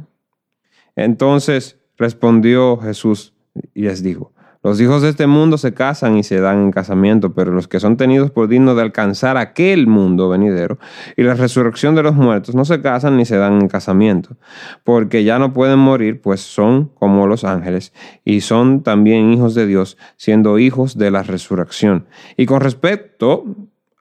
Entonces 0.98 1.80
respondió 1.96 2.78
Jesús 2.78 3.34
y 3.74 3.84
les 3.84 4.04
dijo, 4.04 4.34
los 4.64 4.82
hijos 4.82 5.04
de 5.04 5.10
este 5.10 5.28
mundo 5.28 5.58
se 5.58 5.74
casan 5.74 6.18
y 6.18 6.24
se 6.24 6.42
dan 6.42 6.64
en 6.64 6.72
casamiento, 6.72 7.34
pero 7.34 7.52
los 7.52 7.68
que 7.68 7.80
son 7.80 7.96
tenidos 7.96 8.32
por 8.32 8.48
dignos 8.48 8.76
de 8.76 8.82
alcanzar 8.82 9.38
aquel 9.38 9.88
mundo 9.88 10.28
venidero 10.28 10.80
y 11.16 11.24
la 11.24 11.36
resurrección 11.36 11.96
de 11.96 12.04
los 12.04 12.16
muertos 12.16 12.56
no 12.56 12.66
se 12.66 12.82
casan 12.82 13.16
ni 13.16 13.26
se 13.26 13.38
dan 13.38 13.62
en 13.62 13.68
casamiento, 13.68 14.36
porque 14.84 15.24
ya 15.24 15.38
no 15.38 15.54
pueden 15.54 15.80
morir, 15.80 16.20
pues 16.20 16.42
son 16.42 16.92
como 16.96 17.28
los 17.28 17.44
ángeles 17.44 17.94
y 18.26 18.42
son 18.42 18.82
también 18.82 19.32
hijos 19.32 19.54
de 19.54 19.68
Dios, 19.68 19.98
siendo 20.18 20.58
hijos 20.58 20.98
de 20.98 21.12
la 21.12 21.22
resurrección. 21.22 22.08
Y 22.36 22.48
con 22.48 22.60
respecto 22.60 23.46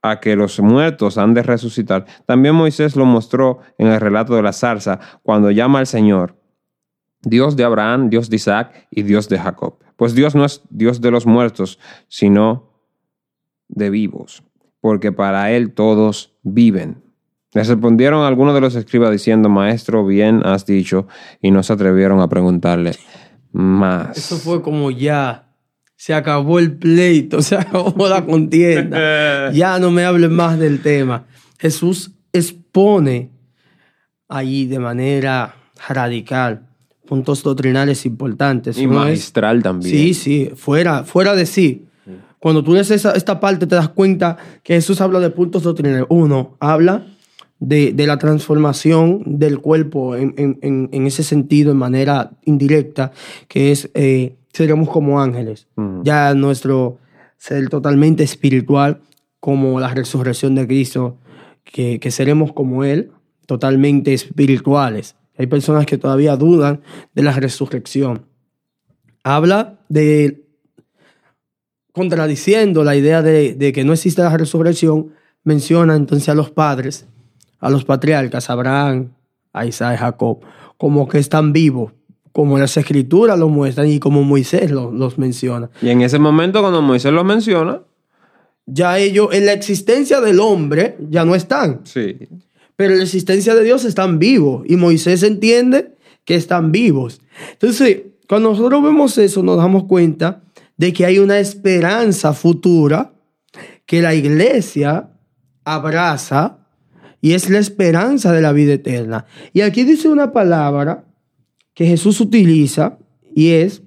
a 0.00 0.20
que 0.20 0.34
los 0.34 0.58
muertos 0.60 1.18
han 1.18 1.34
de 1.34 1.42
resucitar, 1.42 2.06
también 2.24 2.54
Moisés 2.54 2.96
lo 2.96 3.04
mostró 3.04 3.60
en 3.76 3.88
el 3.88 4.00
relato 4.00 4.34
de 4.34 4.42
la 4.42 4.54
zarza, 4.54 4.98
cuando 5.22 5.50
llama 5.50 5.80
al 5.80 5.86
Señor 5.86 6.34
Dios 7.26 7.56
de 7.56 7.64
Abraham, 7.64 8.08
Dios 8.08 8.30
de 8.30 8.36
Isaac 8.36 8.86
y 8.88 9.02
Dios 9.02 9.28
de 9.28 9.36
Jacob. 9.36 9.78
Pues 9.96 10.14
Dios 10.14 10.36
no 10.36 10.44
es 10.44 10.62
Dios 10.70 11.00
de 11.00 11.10
los 11.10 11.26
muertos, 11.26 11.80
sino 12.06 12.70
de 13.66 13.90
vivos, 13.90 14.44
porque 14.80 15.10
para 15.10 15.50
Él 15.50 15.72
todos 15.72 16.36
viven. 16.44 17.02
Le 17.52 17.64
respondieron 17.64 18.24
algunos 18.24 18.54
de 18.54 18.60
los 18.60 18.76
escribas 18.76 19.10
diciendo, 19.10 19.48
Maestro, 19.48 20.06
bien 20.06 20.42
has 20.44 20.66
dicho, 20.66 21.08
y 21.42 21.50
no 21.50 21.64
se 21.64 21.72
atrevieron 21.72 22.20
a 22.20 22.28
preguntarle 22.28 22.92
más. 23.50 24.16
Eso 24.16 24.36
fue 24.36 24.62
como 24.62 24.92
ya. 24.92 25.48
Se 25.96 26.14
acabó 26.14 26.60
el 26.60 26.76
pleito, 26.76 27.42
se 27.42 27.56
acabó 27.56 28.08
la 28.08 28.24
contienda. 28.24 29.50
Ya 29.52 29.80
no 29.80 29.90
me 29.90 30.04
hablen 30.04 30.32
más 30.32 30.58
del 30.60 30.80
tema. 30.80 31.24
Jesús 31.58 32.12
expone 32.32 33.32
ahí 34.28 34.66
de 34.66 34.78
manera 34.78 35.56
radical 35.88 36.65
puntos 37.06 37.42
doctrinales 37.42 38.04
importantes. 38.04 38.76
Y 38.78 38.86
Uno 38.86 39.02
es- 39.04 39.10
magistral 39.10 39.62
también. 39.62 39.90
Sí, 39.94 40.14
sí, 40.14 40.50
fuera, 40.54 41.04
fuera 41.04 41.34
de 41.34 41.46
sí. 41.46 41.84
Cuando 42.38 42.62
tú 42.62 42.74
lees 42.74 42.90
esa- 42.90 43.12
esta 43.12 43.40
parte 43.40 43.66
te 43.66 43.74
das 43.74 43.88
cuenta 43.88 44.36
que 44.62 44.74
Jesús 44.74 45.00
habla 45.00 45.18
de 45.20 45.30
puntos 45.30 45.62
doctrinales. 45.62 46.04
Uno, 46.10 46.56
habla 46.60 47.06
de, 47.58 47.92
de 47.92 48.06
la 48.06 48.18
transformación 48.18 49.22
del 49.38 49.58
cuerpo 49.60 50.14
en, 50.16 50.34
en- 50.36 50.58
en- 50.92 51.06
ese 51.06 51.22
sentido, 51.22 51.72
en 51.72 51.78
manera 51.78 52.32
indirecta, 52.44 53.12
que 53.48 53.72
es, 53.72 53.90
eh, 53.94 54.36
seríamos 54.52 54.90
como 54.90 55.20
ángeles. 55.20 55.66
Ujú. 55.76 56.02
Ya 56.04 56.34
nuestro 56.34 56.98
ser 57.38 57.68
totalmente 57.70 58.22
espiritual, 58.22 59.00
como 59.40 59.80
la 59.80 59.92
resurrección 59.94 60.54
de 60.54 60.66
Cristo, 60.66 61.16
que, 61.64 61.98
que 61.98 62.10
seremos 62.10 62.52
como 62.52 62.84
Él, 62.84 63.10
totalmente 63.46 64.12
espirituales. 64.14 65.16
Hay 65.38 65.46
personas 65.46 65.86
que 65.86 65.98
todavía 65.98 66.36
dudan 66.36 66.80
de 67.14 67.22
la 67.22 67.32
resurrección 67.32 68.26
habla 69.22 69.80
de 69.88 70.44
contradiciendo 71.92 72.84
la 72.84 72.94
idea 72.96 73.22
de, 73.22 73.54
de 73.54 73.72
que 73.72 73.84
no 73.84 73.92
existe 73.92 74.22
la 74.22 74.36
resurrección, 74.36 75.12
menciona 75.44 75.96
entonces 75.96 76.28
a 76.28 76.34
los 76.34 76.50
padres, 76.50 77.06
a 77.58 77.70
los 77.70 77.84
patriarcas, 77.84 78.50
Abraham, 78.50 79.10
a 79.52 79.64
Isaac 79.66 79.98
Jacob, 79.98 80.40
como 80.76 81.08
que 81.08 81.18
están 81.18 81.52
vivos, 81.52 81.92
como 82.32 82.58
las 82.58 82.76
escrituras 82.76 83.38
lo 83.38 83.48
muestran 83.48 83.88
y 83.88 83.98
como 83.98 84.22
Moisés 84.22 84.70
lo- 84.70 84.90
los 84.92 85.16
menciona. 85.16 85.70
Y 85.80 85.88
en 85.88 86.02
ese 86.02 86.18
momento, 86.18 86.60
cuando 86.60 86.82
Moisés 86.82 87.12
lo 87.12 87.24
menciona, 87.24 87.80
Ya 88.68 88.98
ellos 88.98 89.28
en 89.32 89.46
la 89.46 89.52
existencia 89.52 90.20
del 90.20 90.40
hombre 90.40 90.96
ya 91.08 91.24
no 91.24 91.36
están, 91.36 91.82
sí. 91.84 92.16
Pero 92.76 92.94
la 92.94 93.02
existencia 93.02 93.54
de 93.54 93.64
Dios 93.64 93.84
están 93.84 94.18
vivos 94.18 94.64
y 94.68 94.76
Moisés 94.76 95.22
entiende 95.22 95.96
que 96.24 96.34
están 96.34 96.72
vivos. 96.72 97.20
Entonces, 97.52 98.02
cuando 98.28 98.50
nosotros 98.50 98.82
vemos 98.82 99.16
eso, 99.18 99.42
nos 99.42 99.56
damos 99.56 99.84
cuenta 99.84 100.42
de 100.76 100.92
que 100.92 101.06
hay 101.06 101.18
una 101.18 101.38
esperanza 101.38 102.32
futura 102.34 103.14
que 103.86 104.02
la 104.02 104.14
iglesia 104.14 105.10
abraza 105.64 106.58
y 107.20 107.32
es 107.32 107.48
la 107.48 107.58
esperanza 107.58 108.32
de 108.32 108.42
la 108.42 108.52
vida 108.52 108.74
eterna. 108.74 109.26
Y 109.52 109.62
aquí 109.62 109.84
dice 109.84 110.08
una 110.08 110.32
palabra 110.32 111.04
que 111.74 111.86
Jesús 111.86 112.20
utiliza 112.20 112.98
y 113.34 113.50
es 113.50 113.82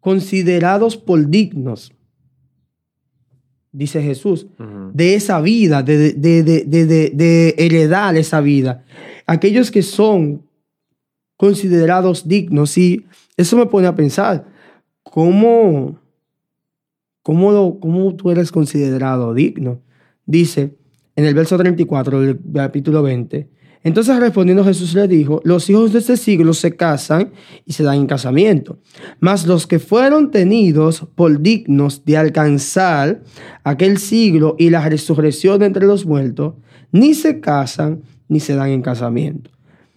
considerados 0.00 0.96
por 0.96 1.28
dignos, 1.28 1.92
dice 3.74 4.00
Jesús 4.02 4.46
de 4.94 5.14
esa 5.14 5.40
vida, 5.40 5.82
de, 5.82 6.12
de, 6.14 6.42
de, 6.42 6.64
de, 6.64 6.86
de- 6.86 7.10
de 7.10 7.54
heredar 7.58 8.16
esa 8.16 8.40
vida. 8.40 8.84
Aquellos 9.26 9.70
que 9.70 9.82
son 9.82 10.42
considerados 11.36 12.26
dignos, 12.28 12.78
y 12.78 13.04
eso 13.36 13.56
me 13.56 13.66
pone 13.66 13.86
a 13.88 13.94
pensar, 13.94 14.46
¿cómo, 15.02 15.98
cómo, 17.22 17.52
lo- 17.52 17.78
cómo 17.80 18.14
tú 18.14 18.30
eres 18.30 18.50
considerado 18.52 19.34
digno? 19.34 19.80
Dice 20.24 20.76
en 21.16 21.24
el 21.26 21.34
verso 21.34 21.56
34 21.58 22.20
del 22.20 22.40
capítulo 22.54 23.02
20, 23.02 23.48
entonces 23.84 24.18
respondiendo 24.18 24.64
Jesús 24.64 24.94
le 24.94 25.06
dijo, 25.06 25.42
los 25.44 25.68
hijos 25.68 25.92
de 25.92 25.98
este 25.98 26.16
siglo 26.16 26.54
se 26.54 26.74
casan 26.74 27.32
y 27.66 27.74
se 27.74 27.84
dan 27.84 27.96
en 27.96 28.06
casamiento, 28.06 28.78
mas 29.20 29.46
los 29.46 29.66
que 29.66 29.78
fueron 29.78 30.30
tenidos 30.30 31.06
por 31.14 31.40
dignos 31.40 32.04
de 32.06 32.16
alcanzar 32.16 33.22
aquel 33.62 33.98
siglo 33.98 34.56
y 34.58 34.70
la 34.70 34.88
resurrección 34.88 35.62
entre 35.62 35.86
los 35.86 36.06
muertos, 36.06 36.54
ni 36.92 37.12
se 37.12 37.40
casan 37.40 38.02
ni 38.26 38.40
se 38.40 38.54
dan 38.54 38.70
en 38.70 38.82
casamiento. 38.82 39.50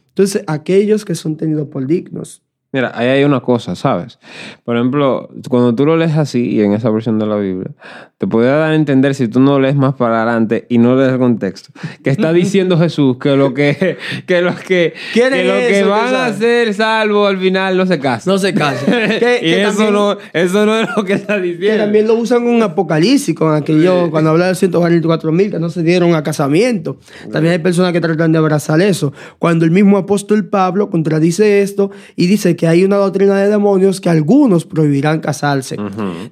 Entonces, 0.09 0.43
aquellos 0.47 1.05
que 1.05 1.15
son 1.15 1.37
tenidos 1.37 1.69
por 1.69 1.87
dignos, 1.87 2.43
Mira, 2.77 2.91
ahí 2.93 3.07
hay 3.07 3.23
una 3.23 3.39
cosa, 3.39 3.75
¿sabes? 3.75 4.19
Por 4.63 4.75
ejemplo, 4.77 5.29
cuando 5.49 5.73
tú 5.73 5.83
lo 5.83 5.97
lees 5.97 6.15
así 6.15 6.47
y 6.51 6.61
en 6.61 6.73
esa 6.73 6.91
versión 6.91 7.17
de 7.17 7.25
la 7.25 7.35
Biblia, 7.37 7.71
te 8.19 8.27
puede 8.27 8.49
dar 8.51 8.69
a 8.69 8.75
entender 8.75 9.15
si 9.15 9.27
tú 9.27 9.39
no 9.39 9.59
lees 9.59 9.75
más 9.75 9.95
para 9.95 10.17
adelante 10.21 10.67
y 10.69 10.77
no 10.77 10.95
lees 10.95 11.13
el 11.13 11.17
contexto, 11.17 11.71
que 12.03 12.11
está 12.11 12.31
diciendo 12.33 12.77
Jesús 12.77 13.17
que 13.17 13.35
lo 13.35 13.55
que, 13.55 13.97
que 14.27 14.41
los 14.43 14.59
que, 14.59 14.93
que, 15.11 15.21
los 15.23 15.57
que 15.57 15.79
eso, 15.79 15.89
van 15.89 16.13
a 16.13 16.31
ser 16.33 16.71
salvos 16.75 17.27
al 17.27 17.39
final 17.39 17.75
no 17.77 17.87
se 17.87 17.97
casan. 17.97 18.31
no 18.31 18.37
se 18.37 18.53
casan. 18.53 18.93
Y 19.41 19.49
eso 19.53 19.69
también- 19.71 19.93
no, 19.93 20.17
eso 20.33 20.65
no 20.67 20.79
es 20.79 20.87
lo 20.95 21.03
que 21.03 21.13
está 21.13 21.37
que 21.37 21.41
diciendo. 21.41 21.83
también 21.83 22.05
lo 22.05 22.13
usan 22.13 22.45
con 22.45 22.61
Apocalipsis, 22.61 23.33
con 23.33 23.55
aquello, 23.55 24.11
cuando 24.11 24.29
habla 24.29 24.49
de 24.49 24.53
144 24.55 25.31
mil 25.31 25.49
que 25.49 25.57
no 25.59 25.71
se 25.71 25.81
dieron 25.81 26.13
a 26.13 26.21
casamiento. 26.21 26.99
También 27.31 27.53
hay 27.53 27.59
personas 27.59 27.91
que 27.91 28.01
tratan 28.01 28.31
de 28.33 28.37
abrazar 28.37 28.79
eso. 28.81 29.13
Cuando 29.39 29.65
el 29.65 29.71
mismo 29.71 29.97
apóstol 29.97 30.45
Pablo 30.47 30.91
contradice 30.91 31.61
esto 31.63 31.89
y 32.15 32.27
dice 32.27 32.55
que 32.55 32.66
hay 32.67 32.83
una 32.83 32.97
doctrina 32.97 33.35
de 33.37 33.49
demonios 33.49 33.99
que 34.01 34.09
algunos 34.09 34.65
prohibirán 34.65 35.19
casarse. 35.19 35.77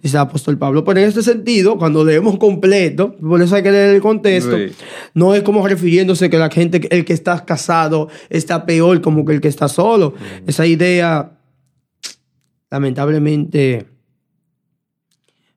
Dice 0.01 0.17
el 0.17 0.21
apóstol 0.21 0.57
Pablo. 0.57 0.83
Pero 0.83 0.99
en 0.99 1.07
este 1.07 1.21
sentido, 1.23 1.77
cuando 1.77 2.03
leemos 2.03 2.37
completo, 2.37 3.15
por 3.17 3.41
eso 3.41 3.55
hay 3.55 3.63
que 3.63 3.71
leer 3.71 3.95
el 3.95 4.01
contexto, 4.01 4.57
Sí. 4.57 4.73
no 5.13 5.33
es 5.35 5.43
como 5.43 5.67
refiriéndose 5.67 6.29
que 6.29 6.37
la 6.37 6.49
gente, 6.49 6.87
el 6.95 7.05
que 7.05 7.13
está 7.13 7.43
casado 7.45 8.09
está 8.29 8.65
peor 8.65 9.01
como 9.01 9.25
que 9.25 9.33
el 9.33 9.41
que 9.41 9.47
está 9.47 9.67
solo. 9.67 10.13
Esa 10.45 10.65
idea, 10.65 11.31
lamentablemente, 12.71 13.85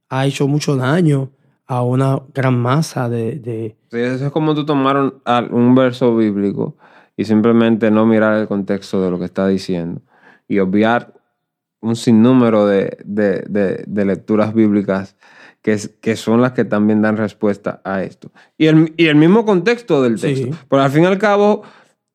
ha 0.08 0.26
hecho 0.26 0.48
mucho 0.48 0.76
daño 0.76 1.30
a 1.66 1.82
una 1.82 2.20
gran 2.34 2.58
masa 2.58 3.08
de... 3.08 3.38
de- 3.38 3.76
Sí, 3.90 3.98
eso 3.98 4.26
es 4.26 4.32
como 4.32 4.54
tú 4.54 4.64
tomaron 4.64 5.14
al- 5.24 5.52
un 5.52 5.74
verso 5.74 6.16
bíblico 6.16 6.76
y 7.16 7.24
simplemente 7.24 7.90
no 7.90 8.06
mirar 8.06 8.38
el 8.38 8.46
contexto 8.48 9.02
de 9.02 9.10
lo 9.10 9.18
que 9.18 9.24
está 9.26 9.46
diciendo 9.48 10.00
y 10.48 10.58
obviar 10.58 11.14
un 11.80 11.94
sinnúmero 11.94 12.66
de, 12.66 12.98
de- 13.04 13.44
de- 13.48 13.84
de 13.86 14.04
lecturas 14.04 14.52
bíblicas 14.54 15.14
que, 15.62 15.72
es- 15.72 15.88
que 16.00 16.16
son 16.16 16.40
las 16.40 16.52
que 16.52 16.64
también 16.64 17.02
dan 17.02 17.16
respuesta 17.16 17.80
a 17.84 18.02
esto. 18.02 18.30
Y 18.56 18.66
el, 18.66 18.94
y 18.96 19.06
el 19.06 19.16
mismo 19.16 19.44
contexto 19.44 20.02
del 20.02 20.18
Sí. 20.18 20.34
texto. 20.34 20.56
Pero 20.68 20.82
al 20.82 20.90
fin 20.90 21.04
y 21.04 21.06
al 21.06 21.18
cabo, 21.18 21.62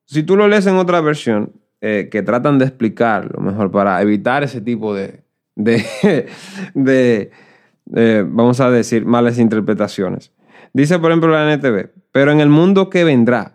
si 0.05 0.23
tú 0.23 0.35
lo 0.35 0.47
lees 0.47 0.65
en 0.67 0.75
otra 0.75 0.99
versión, 1.01 1.53
eh, 1.81 2.09
que 2.11 2.21
tratan 2.23 2.59
de 2.59 2.65
explicarlo 2.65 3.39
mejor 3.41 3.69
para 3.71 4.01
evitar 4.01 4.43
ese 4.43 4.61
tipo 4.61 4.93
de, 4.95 5.23
de, 5.55 5.83
de, 6.73 7.31
eh, 7.95 8.25
vamos 8.27 8.59
a 8.59 8.69
decir, 8.71 9.05
malas 9.05 9.37
interpretaciones. 9.39 10.31
Dice, 10.73 10.97
por 10.99 11.11
ejemplo, 11.11 11.29
la 11.31 11.53
NTV, 11.53 11.89
pero 12.11 12.31
en 12.31 12.39
el 12.39 12.49
mundo 12.49 12.89
que 12.89 13.03
vendrá, 13.03 13.52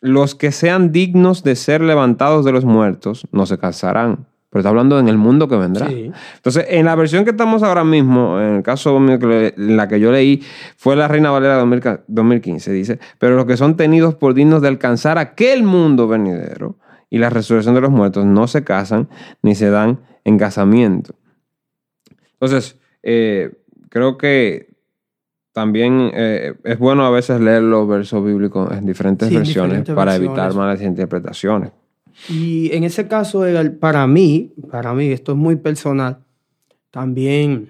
los 0.00 0.34
que 0.34 0.52
sean 0.52 0.92
dignos 0.92 1.42
de 1.42 1.56
ser 1.56 1.80
levantados 1.80 2.44
de 2.44 2.52
los 2.52 2.64
muertos 2.64 3.26
no 3.32 3.46
se 3.46 3.58
casarán. 3.58 4.26
Pero 4.50 4.60
está 4.60 4.68
hablando 4.68 4.98
en 4.98 5.08
el 5.08 5.18
mundo 5.18 5.48
que 5.48 5.56
vendrá. 5.56 5.88
Sí. 5.88 6.12
Entonces, 6.36 6.66
en 6.68 6.86
la 6.86 6.94
versión 6.94 7.24
que 7.24 7.30
estamos 7.30 7.62
ahora 7.62 7.84
mismo, 7.84 8.40
en 8.40 8.56
el 8.56 8.62
caso 8.62 8.98
mío, 9.00 9.18
la 9.56 9.88
que 9.88 10.00
yo 10.00 10.12
leí, 10.12 10.42
fue 10.76 10.96
la 10.96 11.08
Reina 11.08 11.30
Valera 11.30 11.56
2000 11.56 12.00
2015, 12.06 12.72
dice, 12.72 12.98
pero 13.18 13.36
los 13.36 13.44
que 13.44 13.56
son 13.56 13.76
tenidos 13.76 14.14
por 14.14 14.34
dignos 14.34 14.62
de 14.62 14.68
alcanzar 14.68 15.18
aquel 15.18 15.62
mundo 15.62 16.08
venidero 16.08 16.78
y 17.10 17.18
la 17.18 17.28
resurrección 17.28 17.74
de 17.74 17.80
los 17.80 17.90
muertos 17.90 18.24
no 18.24 18.46
se 18.46 18.64
casan 18.64 19.08
ni 19.42 19.54
se 19.54 19.70
dan 19.70 20.00
en 20.24 20.38
casamiento. 20.38 21.14
Entonces, 22.32 22.78
eh, 23.02 23.52
creo 23.88 24.16
que 24.18 24.75
también 25.56 26.10
eh, 26.12 26.52
es 26.64 26.78
bueno 26.78 27.06
a 27.06 27.10
veces 27.10 27.40
leer 27.40 27.62
los 27.62 27.88
versos 27.88 28.22
bíblicos 28.22 28.70
en 28.76 28.84
diferentes 28.84 29.26
Sí, 29.30 29.36
versiones 29.36 29.70
diferentes 29.70 29.94
para 29.94 30.12
versiones. 30.12 30.38
evitar 30.38 30.54
malas 30.54 30.82
interpretaciones. 30.82 31.70
Y 32.28 32.70
en 32.76 32.84
ese 32.84 33.08
caso, 33.08 33.42
para 33.80 34.06
mí, 34.06 34.52
para 34.70 34.92
mí, 34.92 35.06
esto 35.06 35.32
es 35.32 35.38
muy 35.38 35.56
personal, 35.56 36.18
también 36.90 37.68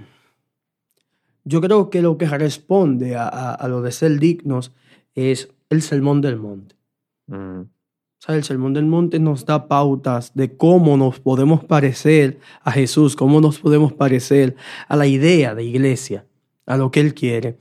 yo 1.45 1.61
creo 1.61 1.91
que 1.91 2.03
lo 2.03 2.19
que 2.19 2.27
responde 2.27 3.15
a, 3.15 3.29
a- 3.29 3.55
a 3.55 3.69
lo 3.69 3.83
de 3.83 3.93
ser 3.93 4.19
dignos 4.19 4.73
es 5.15 5.49
el 5.71 5.81
sermón 5.81 6.21
del 6.21 6.37
monte. 6.39 6.75
Mm. 7.29 7.61
O 7.61 7.69
sea, 8.19 8.35
el 8.35 8.43
sermón 8.43 8.73
del 8.75 8.87
monte 8.87 9.21
nos 9.21 9.45
da 9.47 9.69
pautas 9.69 10.33
de 10.35 10.57
cómo 10.57 10.97
nos 10.97 11.21
podemos 11.21 11.63
parecer 11.65 12.39
a 12.65 12.73
Jesús, 12.73 13.15
cómo 13.15 13.41
nos 13.41 13.61
podemos 13.61 13.93
parecer 13.93 14.57
a 14.89 14.97
la 14.97 15.07
idea 15.07 15.55
de 15.55 15.63
iglesia, 15.63 16.25
a 16.67 16.77
lo 16.77 16.91
que 16.91 17.01
Él 17.01 17.15
quiere. 17.15 17.57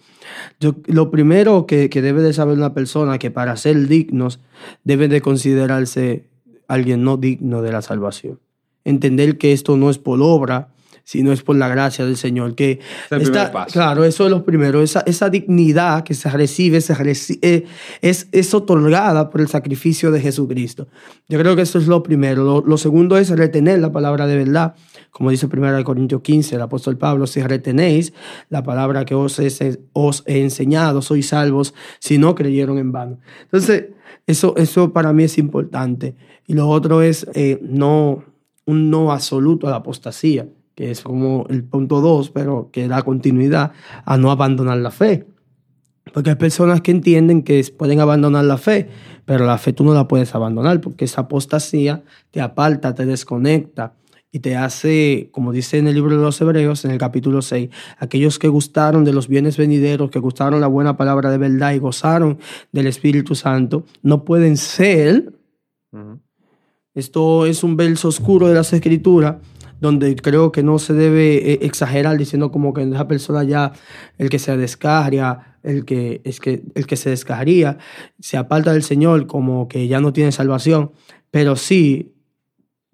Yo, 0.60 0.76
lo 0.88 1.12
primero 1.12 1.66
que, 1.68 1.90
que 1.90 2.02
debe 2.02 2.22
de 2.22 2.34
saber 2.34 2.58
una 2.58 2.74
persona 2.74 3.20
que 3.20 3.32
para 3.32 3.56
ser 3.56 3.88
dignos 3.88 4.40
debe 4.84 5.08
de 5.08 5.22
considerarse 5.22 6.26
alguien 6.68 7.04
no 7.04 7.18
digno 7.18 7.62
de 7.62 7.72
la 7.72 7.82
salvación. 7.82 8.40
Entender 8.84 9.38
que 9.38 9.54
esto 9.54 9.78
no 9.78 9.90
es 9.90 9.98
por 10.00 10.20
obra, 10.22 10.70
sino 11.04 11.32
es 11.32 11.44
por 11.44 11.56
la 11.56 11.68
gracia 11.68 12.04
del 12.04 12.18
Señor. 12.18 12.56
Que 12.56 12.80
Es 13.22 13.30
está-. 13.30 13.66
Claro, 13.72 14.04
eso 14.04 14.26
es 14.26 14.32
lo 14.32 14.44
primero. 14.44 14.82
Esa, 14.82 15.02
esa 15.02 15.30
dignidad 15.30 16.04
que 16.04 16.16
se 16.16 16.30
recibe, 16.32 16.82
se 16.82 16.96
reci- 16.96 17.38
eh, 17.44 17.66
es, 18.02 18.28
es 18.32 18.54
otorgada 18.56 19.30
por 19.30 19.42
el 19.42 19.48
sacrificio 19.48 20.10
de 20.10 20.20
Jesucristo. 20.22 20.88
Yo 21.30 21.38
creo 21.40 21.56
que 21.56 21.62
eso 21.62 21.78
es 21.78 21.86
lo 21.86 22.02
primero. 22.02 22.44
Lo, 22.44 22.62
lo 22.66 22.78
segundo 22.80 23.18
es 23.20 23.30
retener 23.30 23.80
la 23.80 23.92
palabra 23.92 24.26
de 24.26 24.36
verdad. 24.38 24.74
Como 25.16 25.30
dice 25.30 25.48
1 25.48 25.86
Corintios 25.86 26.22
15, 26.22 26.56
el 26.56 26.62
apóstol 26.62 26.98
Pablo, 26.98 27.26
si 27.26 27.42
retenéis 27.42 28.12
la 28.50 28.64
palabra 28.64 29.06
que 29.06 29.16
os, 29.16 29.40
he- 29.40 29.80
enseñado, 30.26 31.02
sois 31.02 31.30
salvos 31.30 31.74
si 32.00 32.18
no 32.18 32.36
creyeron 32.36 32.78
en 32.80 32.92
vano. 32.92 33.20
Entonces, 33.44 33.92
eso, 34.28 34.58
eso 34.58 34.92
para 34.92 35.14
mí 35.14 35.24
es 35.24 35.38
importante. 35.38 36.18
Y 36.48 36.54
lo 36.54 36.68
otro 36.68 37.02
es 37.02 37.26
eh, 37.34 37.60
no, 37.62 38.26
un 38.66 38.90
no 38.90 39.14
absoluto 39.14 39.68
a 39.68 39.70
la 39.70 39.78
apostasía, 39.78 40.50
que 40.76 40.92
es 40.92 41.00
como 41.00 41.46
el 41.50 41.64
punto 41.64 42.02
dos, 42.02 42.30
pero 42.30 42.70
que 42.74 42.90
da 42.90 43.02
continuidad 43.04 43.72
a 44.04 44.18
no 44.18 44.32
abandonar 44.32 44.80
la 44.80 44.92
fe. 44.92 45.28
Porque 46.14 46.32
hay 46.32 46.36
personas 46.36 46.82
que 46.82 46.92
entienden 46.92 47.42
que 47.42 47.66
pueden 47.78 48.02
abandonar 48.02 48.44
la 48.44 48.58
fe, 48.58 48.90
pero 49.24 49.46
la 49.46 49.58
fe 49.58 49.72
tú 49.72 49.86
no 49.86 49.94
la 49.94 50.10
puedes 50.10 50.36
abandonar 50.36 50.82
porque 50.82 51.06
esa 51.06 51.22
apostasía 51.22 52.04
te 52.32 52.42
aparta, 52.42 52.94
te 52.94 53.06
desconecta 53.06 53.94
y 54.36 54.40
te 54.40 54.58
hace, 54.58 55.30
como 55.32 55.54
dice 55.54 55.78
en 55.78 55.88
el 55.88 55.96
libro 55.96 56.18
de 56.18 56.22
los 56.22 56.42
Hebreos, 56.42 56.84
en 56.84 56.92
el 56.92 56.98
capítulo 56.98 57.42
6, 57.42 57.70
aquellos 58.00 58.38
que 58.38 58.50
gustaron 58.50 59.06
de 59.06 59.14
los 59.14 59.30
bienes 59.30 59.56
venideros, 59.56 60.12
que 60.12 60.20
gustaron 60.20 60.60
la 60.60 60.68
buena 60.68 60.98
palabra 60.98 61.32
de 61.32 61.38
verdad 61.38 61.72
y 61.72 61.80
gozaron 61.80 62.38
del 62.74 62.88
Espíritu 62.88 63.34
Santo, 63.34 63.86
no 64.02 64.26
pueden 64.26 64.58
ser 64.58 65.32
esto 66.94 67.46
es 67.46 67.64
un 67.64 67.78
verso 67.78 68.10
oscuro 68.10 68.50
de 68.50 68.56
las 68.56 68.74
escrituras 68.74 69.38
donde 69.80 70.18
creo 70.18 70.52
que 70.52 70.64
no 70.64 70.80
se 70.80 70.92
debe 70.94 71.54
eh, 71.54 71.60
exagerar 71.62 72.18
diciendo 72.18 72.52
como 72.52 72.74
que 72.74 72.84
esa 72.84 73.08
persona 73.08 73.46
ya, 73.46 73.72
el 74.18 74.30
que 74.30 74.40
se 74.40 74.58
descarria, 74.58 75.60
el 75.64 75.86
que, 75.86 76.20
es 76.26 76.42
que, 76.42 76.62
el 76.76 76.88
que 76.88 76.98
se 76.98 77.10
descarría, 77.10 77.78
se 78.20 78.36
aparta 78.36 78.74
del 78.74 78.84
Señor 78.84 79.28
como 79.28 79.70
que 79.70 79.88
ya 79.88 80.02
no 80.02 80.12
tiene 80.12 80.34
salvación. 80.34 80.92
Pero 81.32 81.56
sí, 81.56 82.15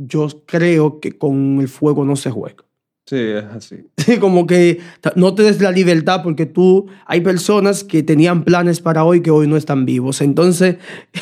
yo 0.07 0.27
creo 0.45 0.99
que 0.99 1.17
con 1.17 1.59
el 1.59 1.67
fuego 1.67 2.05
no 2.05 2.15
se 2.15 2.31
juega. 2.31 2.63
Sí, 3.05 3.17
es 3.17 3.43
así. 3.43 3.75
Sí, 3.97 4.19
como 4.19 4.47
que 4.47 4.79
no 5.15 5.35
te 5.35 5.43
des 5.43 5.61
la 5.61 5.71
libertad 5.71 6.21
porque 6.23 6.45
tú, 6.45 6.87
hay 7.05 7.21
personas 7.21 7.83
que 7.83 8.03
tenían 8.03 8.43
planes 8.43 8.79
para 8.79 9.03
hoy 9.03 9.21
que 9.21 9.31
hoy 9.31 9.47
no 9.47 9.57
están 9.57 9.85
vivos. 9.85 10.21
Entonces, 10.21 10.77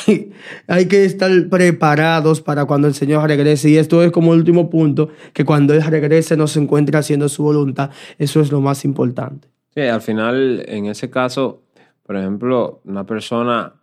hay 0.68 0.88
que 0.88 1.04
estar 1.06 1.32
preparados 1.50 2.42
para 2.42 2.66
cuando 2.66 2.88
el 2.88 2.94
Señor 2.94 3.28
regrese. 3.28 3.70
Y 3.70 3.78
esto 3.78 4.04
es 4.04 4.12
como 4.12 4.34
el 4.34 4.40
último 4.40 4.70
punto, 4.70 5.10
que 5.34 5.46
cuando 5.46 5.74
Él 5.74 5.84
regrese 5.84 6.38
nos 6.38 6.56
encuentre 6.58 6.98
haciendo 6.98 7.28
su 7.28 7.44
voluntad. 7.44 7.92
Eso 8.18 8.40
es 8.40 8.52
lo 8.52 8.62
más 8.62 8.86
importante. 8.86 9.48
Sí, 9.74 9.82
al 9.82 10.02
final, 10.02 10.64
en 10.68 10.86
ese 10.86 11.10
caso, 11.10 11.64
por 12.04 12.18
ejemplo, 12.18 12.82
una 12.86 13.06
persona 13.06 13.74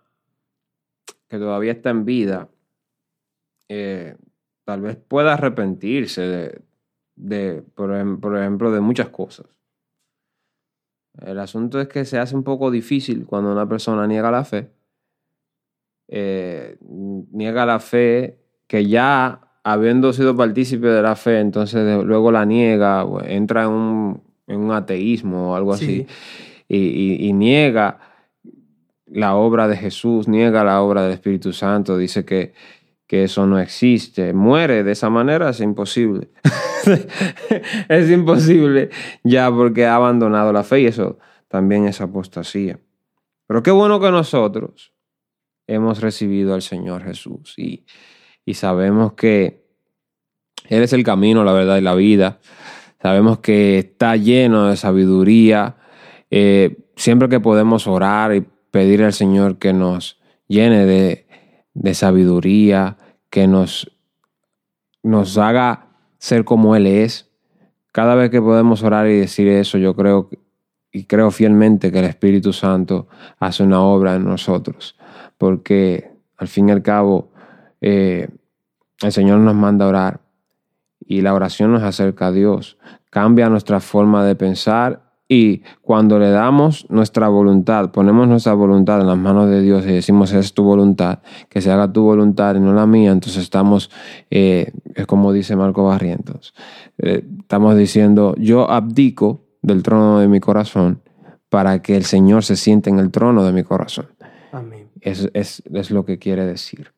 que 1.28 1.38
todavía 1.38 1.72
está 1.72 1.90
en 1.90 2.04
vida, 2.04 2.48
eh, 3.68 4.16
tal 4.66 4.81
vez 4.83 4.96
pueda 4.96 5.35
arrepentirse 5.35 6.20
de, 6.22 6.61
de, 7.14 7.62
por, 7.74 7.90
ejem- 7.92 8.18
por 8.20 8.37
ejemplo, 8.37 8.70
de 8.72 8.81
muchas 8.81 9.09
cosas. 9.09 9.46
El 11.24 11.38
asunto 11.38 11.81
es 11.81 11.88
que 11.88 12.05
se 12.05 12.18
hace 12.18 12.35
un 12.37 12.42
poco 12.42 12.70
difícil 12.70 13.24
cuando 13.26 13.50
una 13.52 13.66
persona 13.68 14.07
niega 14.07 14.31
la 14.31 14.44
fe. 14.44 14.70
Eh, 16.09 16.76
niega 16.81 17.64
la 17.64 17.81
fe 17.81 18.38
que 18.66 18.87
ya 18.87 19.40
habiendo 19.64 20.12
sido 20.12 20.37
partícipe 20.37 20.87
de 20.88 21.02
la 21.02 21.16
fe, 21.16 21.40
entonces 21.40 21.85
de- 21.85 22.05
luego 22.05 22.31
la 22.33 22.44
niega, 22.44 23.05
entra 23.24 23.64
en 23.64 23.70
un, 23.70 24.22
en 24.46 24.61
un 24.61 24.72
ateísmo 24.72 25.52
o 25.52 25.57
algo 25.57 25.72
así, 25.72 25.87
Sí. 25.87 26.07
y, 26.68 26.76
y- 26.79 27.29
y 27.29 27.33
niega 27.33 27.98
la 29.07 29.37
obra 29.37 29.68
de 29.68 29.76
Jesús, 29.76 30.26
niega 30.29 30.64
la 30.64 30.83
obra 30.83 31.02
del 31.05 31.12
Espíritu 31.12 31.52
Santo, 31.52 31.96
dice 31.96 32.24
que, 32.24 32.52
que 33.07 33.25
eso 33.25 33.47
no 33.47 33.59
existe, 33.59 34.33
muere 34.33 34.83
de 34.83 34.92
esa 34.92 35.11
manera, 35.11 35.51
es 35.51 35.61
imposible. 35.61 36.29
es 37.88 38.11
imposible 38.11 38.90
ya 39.23 39.51
porque 39.51 39.87
ha 39.87 39.95
abandonado 39.95 40.53
la 40.53 40.64
fe 40.64 40.83
y 40.83 40.87
eso 40.87 41.19
también 41.49 41.87
es 41.87 42.01
apostasía. 42.01 42.81
Pero 43.47 43.62
qué 43.62 43.71
bueno 43.71 44.01
que 44.01 44.11
nosotros 44.11 44.92
hemos 45.69 46.01
recibido 46.01 46.55
al 46.55 46.62
Señor 46.62 47.05
Jesús 47.05 47.55
y, 47.57 47.87
y 48.45 48.55
sabemos 48.55 49.12
que 49.12 49.64
Él 50.69 50.83
es 50.83 50.92
el 50.92 51.05
camino, 51.05 51.45
la 51.45 51.53
verdad 51.53 51.79
y 51.79 51.83
la 51.83 51.95
vida. 51.95 52.40
Sabemos 53.01 53.38
que 53.38 53.79
está 53.79 54.16
lleno 54.16 54.69
de 54.69 54.77
sabiduría. 54.77 55.77
Eh, 56.31 56.77
siempre 56.97 57.29
que 57.29 57.38
podemos 57.38 57.87
orar 57.87 58.35
y 58.35 58.45
pedir 58.71 59.05
al 59.05 59.12
Señor 59.12 59.59
que 59.59 59.73
nos 59.73 60.19
llene 60.49 60.87
de, 60.87 61.25
de 61.76 61.94
sabiduría, 61.94 62.96
que 63.30 63.46
nos, 63.46 63.92
nos 65.02 65.36
haga 65.38 65.88
ser 66.18 66.44
como 66.44 66.74
Él 66.74 66.86
es. 66.86 67.30
Cada 67.92 68.14
vez 68.14 68.30
que 68.30 68.40
podemos 68.40 68.82
orar 68.82 69.06
y 69.08 69.18
decir 69.18 69.48
eso, 69.48 69.78
yo 69.78 69.94
creo 69.94 70.30
y 70.90 71.04
creo 71.04 71.30
fielmente 71.30 71.92
que 71.92 71.98
el 71.98 72.06
Espíritu 72.06 72.54
Santo 72.54 73.06
hace 73.38 73.62
una 73.62 73.82
obra 73.82 74.14
en 74.14 74.24
nosotros, 74.24 74.96
porque 75.36 76.10
al 76.38 76.48
fin 76.48 76.70
y 76.70 76.72
al 76.72 76.82
cabo 76.82 77.30
eh, 77.82 78.28
el 79.02 79.12
Señor 79.12 79.40
nos 79.40 79.54
manda 79.54 79.84
a 79.84 79.88
orar 79.88 80.20
y 80.98 81.20
la 81.20 81.34
oración 81.34 81.72
nos 81.72 81.82
acerca 81.82 82.28
a 82.28 82.32
Dios, 82.32 82.78
cambia 83.10 83.50
nuestra 83.50 83.80
forma 83.80 84.24
de 84.24 84.34
pensar 84.36 85.06
y 85.28 85.62
cuando 85.82 86.18
le 86.18 86.30
damos 86.30 86.86
nuestra 86.88 87.28
voluntad, 87.28 87.90
ponemos 87.90 88.28
nuestra 88.28 88.54
voluntad 88.54 89.00
en 89.00 89.08
las 89.08 89.18
manos 89.18 89.50
de 89.50 89.60
Dios 89.60 89.84
y 89.84 89.92
decimos 89.92 90.32
es 90.32 90.54
tu 90.54 90.62
voluntad, 90.62 91.20
que 91.48 91.60
se 91.60 91.70
haga 91.70 91.92
tu 91.92 92.02
voluntad 92.02 92.54
y 92.54 92.60
no 92.60 92.72
la 92.72 92.86
mía, 92.86 93.10
entonces 93.10 93.42
estamos, 93.42 93.90
eh, 94.30 94.72
es 94.94 95.06
como 95.06 95.32
dice 95.32 95.56
Marco 95.56 95.84
Barrientos, 95.84 96.54
eh, 96.98 97.24
estamos 97.40 97.76
diciendo 97.76 98.34
yo 98.38 98.70
abdico 98.70 99.44
del 99.62 99.82
trono 99.82 100.20
de 100.20 100.28
mi 100.28 100.38
corazón 100.38 101.00
para 101.48 101.82
que 101.82 101.96
el 101.96 102.04
Señor 102.04 102.44
se 102.44 102.56
siente 102.56 102.90
en 102.90 102.98
el 102.98 103.10
trono 103.10 103.44
de 103.44 103.52
mi 103.52 103.64
corazón. 103.64 104.06
Amén. 104.52 104.88
Es, 105.00 105.28
es, 105.34 105.62
es 105.72 105.90
lo 105.90 106.04
que 106.04 106.18
quiere 106.18 106.44
decir. 106.44 106.92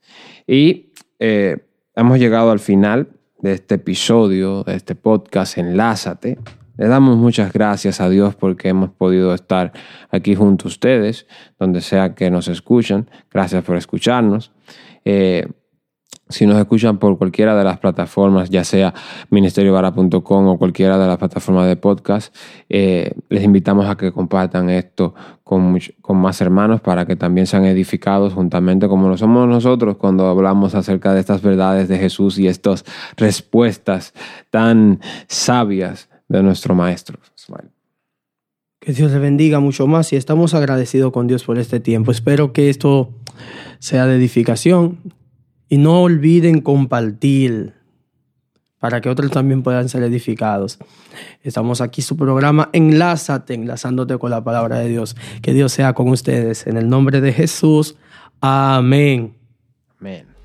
Y 0.46 0.92
eh, 1.18 1.58
hemos 1.94 2.18
llegado 2.18 2.50
al 2.50 2.58
final 2.58 3.08
de 3.40 3.52
este 3.52 3.76
episodio, 3.76 4.64
de 4.64 4.74
este 4.74 4.94
podcast, 4.94 5.58
Enlázate. 5.58 6.38
Le 6.78 6.86
damos 6.86 7.16
muchas 7.16 7.52
gracias 7.52 8.00
a 8.00 8.08
Dios 8.08 8.36
porque 8.36 8.68
hemos 8.68 8.90
podido 8.90 9.34
estar 9.34 9.72
aquí 10.10 10.36
junto 10.36 10.66
a 10.66 10.68
ustedes, 10.68 11.26
donde 11.58 11.80
sea 11.80 12.14
que 12.14 12.30
nos 12.30 12.46
escuchan. 12.46 13.10
Gracias 13.30 13.64
por 13.64 13.76
escucharnos. 13.76 14.52
Eh, 15.04 15.48
si 16.28 16.46
nos 16.46 16.58
escuchan 16.58 16.98
por 16.98 17.18
cualquiera 17.18 17.56
de 17.56 17.64
las 17.64 17.78
plataformas, 17.78 18.50
ya 18.50 18.62
sea 18.62 18.94
ministeriovara.com 19.30 20.46
o 20.46 20.58
cualquiera 20.58 20.98
de 20.98 21.06
las 21.06 21.16
plataformas 21.16 21.66
de 21.66 21.76
podcast, 21.76 22.34
eh, 22.68 23.12
les 23.28 23.42
invitamos 23.42 23.86
a 23.86 23.96
que 23.96 24.12
compartan 24.12 24.70
esto 24.70 25.14
con, 25.42 25.78
más 26.10 26.40
hermanos 26.40 26.80
para 26.80 27.06
que 27.06 27.16
también 27.16 27.46
sean 27.46 27.64
edificados 27.64 28.34
juntamente 28.34 28.86
como 28.86 29.08
lo 29.08 29.16
somos 29.16 29.48
nosotros 29.48 29.96
cuando 29.96 30.26
hablamos 30.26 30.74
acerca 30.74 31.14
de 31.14 31.20
estas 31.20 31.40
verdades 31.40 31.88
de 31.88 31.98
Jesús 31.98 32.38
y 32.38 32.46
estas 32.46 32.84
respuestas 33.16 34.12
tan 34.50 35.00
sabias 35.26 36.10
de 36.28 36.42
nuestro 36.42 36.74
Maestro. 36.74 37.18
Que 38.80 38.92
Dios 38.92 39.10
le 39.10 39.18
bendiga 39.18 39.60
mucho 39.60 39.86
más 39.86 40.12
y 40.12 40.16
estamos 40.16 40.54
agradecidos 40.54 41.12
con 41.12 41.26
Dios 41.26 41.44
por 41.44 41.58
este 41.58 41.80
tiempo. 41.80 42.12
Espero 42.12 42.52
que 42.52 42.70
esto 42.70 43.10
sea 43.78 44.06
de 44.06 44.16
edificación 44.16 44.98
y 45.68 45.78
no 45.78 46.02
olviden 46.02 46.60
compartir 46.60 47.74
para 48.78 49.00
que 49.00 49.08
otros 49.08 49.30
también 49.30 49.62
puedan 49.62 49.88
ser 49.88 50.02
edificados. 50.04 50.78
Estamos 51.42 51.80
aquí 51.80 52.00
su 52.00 52.16
programa 52.16 52.70
Enlázate, 52.72 53.54
enlazándote 53.54 54.16
con 54.18 54.30
la 54.30 54.44
palabra 54.44 54.78
de 54.78 54.88
Dios. 54.88 55.16
Que 55.42 55.52
Dios 55.52 55.72
sea 55.72 55.94
con 55.94 56.08
ustedes. 56.08 56.66
En 56.66 56.76
el 56.76 56.88
nombre 56.88 57.20
de 57.20 57.32
Jesús. 57.32 57.96
Amén. 58.40 59.34
Amén. 59.98 60.37